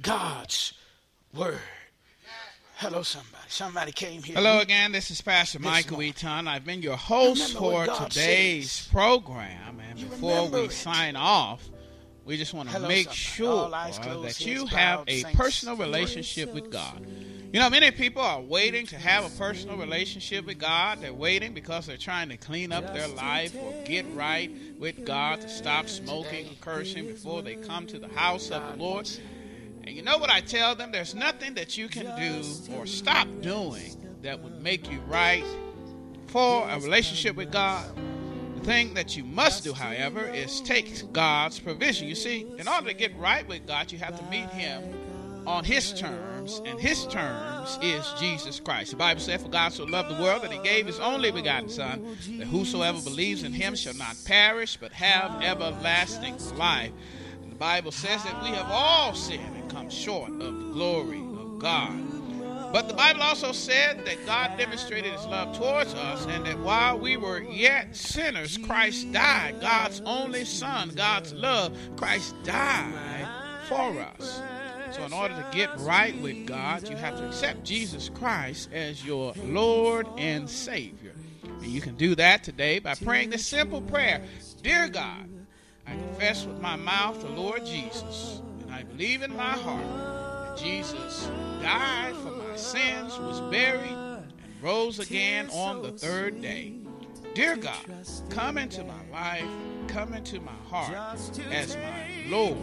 [0.00, 0.74] God's
[1.34, 1.60] word.
[2.76, 3.31] Hello, somebody.
[3.52, 4.34] Somebody came here.
[4.36, 4.92] Hello again.
[4.92, 6.48] This is Pastor Michael Eaton.
[6.48, 8.88] I've been your host for today's says.
[8.90, 9.78] program.
[9.78, 10.72] And you before we it.
[10.72, 11.68] sign off,
[12.24, 17.06] we just want to Hello, make sure that you have a personal relationship with God.
[17.52, 21.02] You know, many people are waiting to have a personal relationship with God.
[21.02, 25.42] They're waiting because they're trying to clean up their life or get right with God
[25.42, 29.10] to stop smoking and cursing before they come to the house of the Lord.
[29.84, 30.92] And you know what I tell them?
[30.92, 35.44] There's nothing that you can do or stop doing that would make you right
[36.28, 37.84] for a relationship with God.
[38.56, 42.06] The thing that you must do, however, is take God's provision.
[42.06, 44.82] You see, in order to get right with God, you have to meet Him
[45.46, 48.92] on His terms, and His terms is Jesus Christ.
[48.92, 51.68] The Bible says, For God so loved the world that He gave His only begotten
[51.68, 56.92] Son, that whosoever believes in Him shall not perish, but have everlasting life.
[57.62, 61.92] Bible says that we have all sinned and come short of the glory of God.
[62.72, 66.98] But the Bible also said that God demonstrated his love towards us and that while
[66.98, 69.60] we were yet sinners, Christ died.
[69.60, 73.28] God's only Son, God's love, Christ died
[73.68, 74.42] for us.
[74.90, 79.06] So, in order to get right with God, you have to accept Jesus Christ as
[79.06, 81.14] your Lord and Savior.
[81.44, 84.20] And you can do that today by praying this simple prayer
[84.64, 85.28] Dear God,
[85.86, 90.56] I confess with my mouth the Lord Jesus, and I believe in my heart that
[90.56, 91.28] Jesus
[91.60, 96.74] died for my sins, was buried, and rose again on the third day.
[97.34, 97.86] Dear God,
[98.30, 99.48] come into my life,
[99.88, 100.94] come into my heart
[101.50, 102.58] as my Lord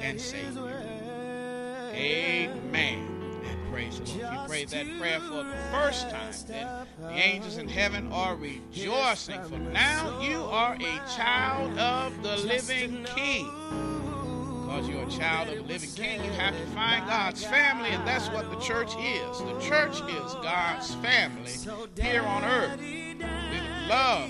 [0.00, 0.82] and Savior.
[1.94, 3.13] Amen.
[3.74, 4.22] Praise the Lord.
[4.24, 8.36] If you prayed that prayer for the first time, then the angels in heaven are
[8.36, 13.50] rejoicing, for now you are a child of the living King
[14.74, 18.04] because you're a child of the living king, you have to find God's family, and
[18.08, 19.38] that's what the church is.
[19.38, 21.52] The church is God's family
[22.00, 22.80] here on earth.
[22.80, 23.14] We
[23.88, 24.28] love,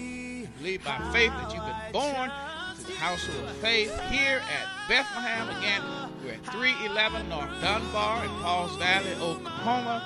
[0.59, 2.31] believe by faith that you've been born
[2.77, 5.49] to the household of faith here at Bethlehem.
[5.57, 5.83] Again,
[6.25, 10.03] we're at 311 North Dunbar in Pauls Valley, Oklahoma.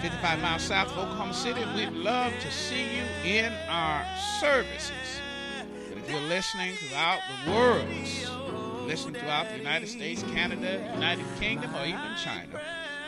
[0.00, 1.60] 55 miles south of Oklahoma City.
[1.76, 4.04] We'd love to see you in our
[4.40, 5.20] services.
[5.88, 7.86] But if you're listening throughout the world,
[8.86, 12.60] listening throughout the United States, Canada, United Kingdom, or even China.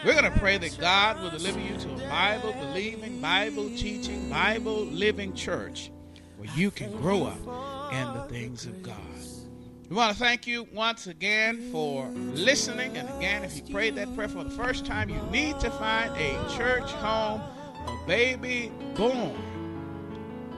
[0.04, 4.30] We're going to pray that God will deliver you to a Bible believing, Bible teaching,
[4.30, 5.90] Bible living church
[6.36, 7.38] where you can grow up
[7.92, 8.94] in the things of God.
[9.90, 12.96] We want to thank you once again for listening.
[12.96, 16.10] And again, if you prayed that prayer for the first time, you need to find
[16.16, 17.42] a church home.
[17.86, 19.36] A baby born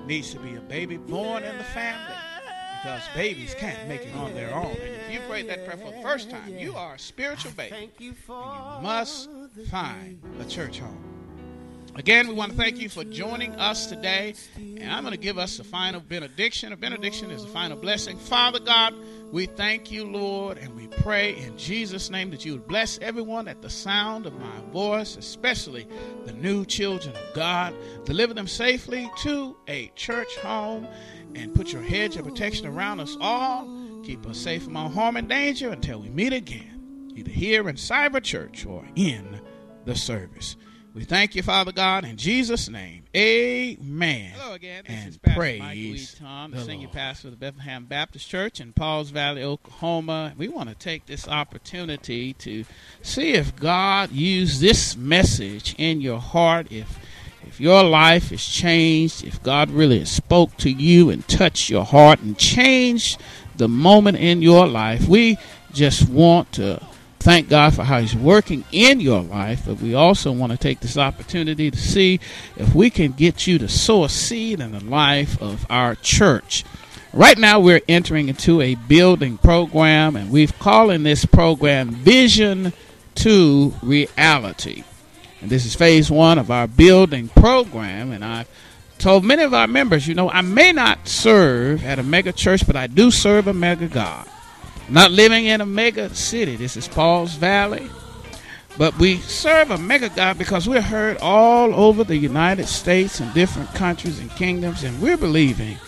[0.06, 2.14] needs to be a baby born in the family
[2.80, 4.70] because babies can't make it on their own.
[4.70, 7.74] And if you prayed that prayer for the first time, you are a spiritual baby.
[7.76, 8.14] And you
[8.80, 9.28] must
[9.68, 11.15] find a church home.
[11.98, 14.34] Again, we want to thank you for joining us today.
[14.54, 16.74] And I'm going to give us a final benediction.
[16.74, 18.18] A benediction is a final blessing.
[18.18, 18.94] Father God,
[19.32, 23.48] we thank you, Lord, and we pray in Jesus' name that you would bless everyone
[23.48, 25.88] at the sound of my voice, especially
[26.26, 27.74] the new children of God.
[28.04, 30.86] Deliver them safely to a church home
[31.34, 33.66] and put your hedge of protection around us all.
[34.04, 37.76] Keep us safe from all harm and danger until we meet again, either here in
[37.76, 39.40] Cyber Church or in
[39.86, 40.56] the service.
[40.96, 43.02] We thank you, Father God, in Jesus' name.
[43.14, 44.32] Amen.
[44.34, 44.82] Hello again.
[44.86, 46.92] This and is Pastor praise Mike Wheaton, the, the senior Lord.
[46.92, 50.32] pastor of the Bethlehem Baptist Church in Pauls Valley, Oklahoma.
[50.38, 52.64] We want to take this opportunity to
[53.02, 56.98] see if God used this message in your heart, if
[57.46, 62.20] if your life is changed, if God really spoke to you and touched your heart
[62.20, 63.20] and changed
[63.54, 65.36] the moment in your life, we
[65.74, 66.82] just want to
[67.26, 70.78] thank God for how He's working in your life, but we also want to take
[70.78, 72.20] this opportunity to see
[72.56, 76.64] if we can get you to sow a seed in the life of our church.
[77.12, 82.72] Right now, we're entering into a building program, and we've calling this program Vision
[83.16, 84.84] to Reality.
[85.40, 88.12] And this is phase one of our building program.
[88.12, 88.48] And I've
[88.98, 92.64] told many of our members, you know, I may not serve at a mega church,
[92.64, 94.28] but I do serve a mega God.
[94.88, 96.56] Not living in a mega city.
[96.56, 97.90] This is Pauls Valley.
[98.78, 103.32] But we serve a mega God because we're heard all over the United States and
[103.32, 105.78] different countries and kingdoms, and we're believing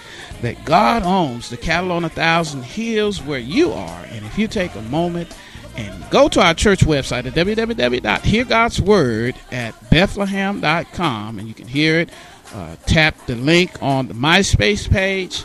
[0.41, 4.05] that God owns the cattle on a thousand hills where you are.
[4.11, 5.37] And if you take a moment
[5.77, 12.09] and go to our church website at www.heargodsword at bethlehem.com and you can hear it.
[12.55, 15.45] Uh, tap the link on the MySpace page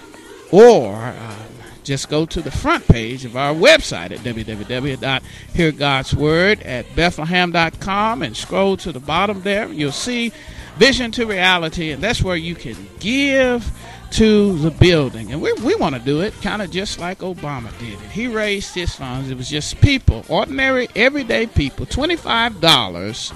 [0.51, 1.35] or uh,
[1.83, 8.77] just go to the front page of our website at www.heargodsword at bethlehem.com and scroll
[8.77, 9.67] to the bottom there.
[9.69, 10.31] You'll see
[10.77, 13.71] Vision to Reality, and that's where you can give
[14.11, 15.31] to the building.
[15.31, 18.11] And we, we want to do it kind of just like Obama did it.
[18.11, 19.29] He raised his funds.
[19.29, 23.33] It was just people, ordinary, everyday people, $25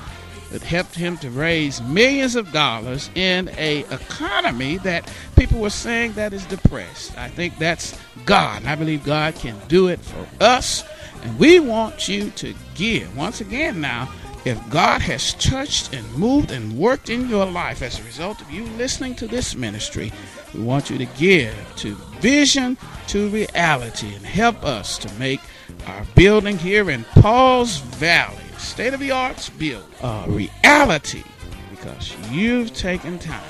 [0.51, 6.13] that helped him to raise millions of dollars in a economy that people were saying
[6.13, 7.17] that is depressed.
[7.17, 7.97] I think that's
[8.27, 8.65] God.
[8.65, 10.83] I believe God can do it for us.
[11.23, 13.17] And we want you to give.
[13.17, 14.09] Once again now,
[14.45, 18.51] if God has touched and moved and worked in your life as a result of
[18.51, 20.13] you listening to this ministry,
[20.53, 22.77] we want you to give to vision
[23.07, 25.41] to reality and help us to make
[25.87, 31.23] our building here in Pauls Valley, state of the arts build, a reality
[31.69, 33.43] because you've taken time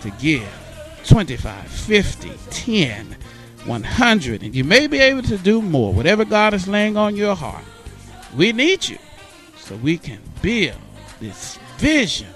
[0.00, 0.48] to give
[1.06, 3.16] 25, 50, 10,
[3.66, 7.34] 100, and you may be able to do more, whatever God is laying on your
[7.34, 7.64] heart.
[8.36, 8.98] We need you
[9.56, 10.76] so we can build
[11.20, 12.28] this vision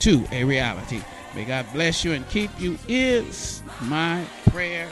[0.00, 1.00] to a reality.
[1.34, 4.88] May God bless you and keep you is my prayer.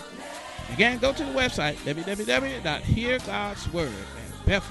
[0.72, 3.92] Again, go to the website, www.heargodsword
[4.46, 4.62] at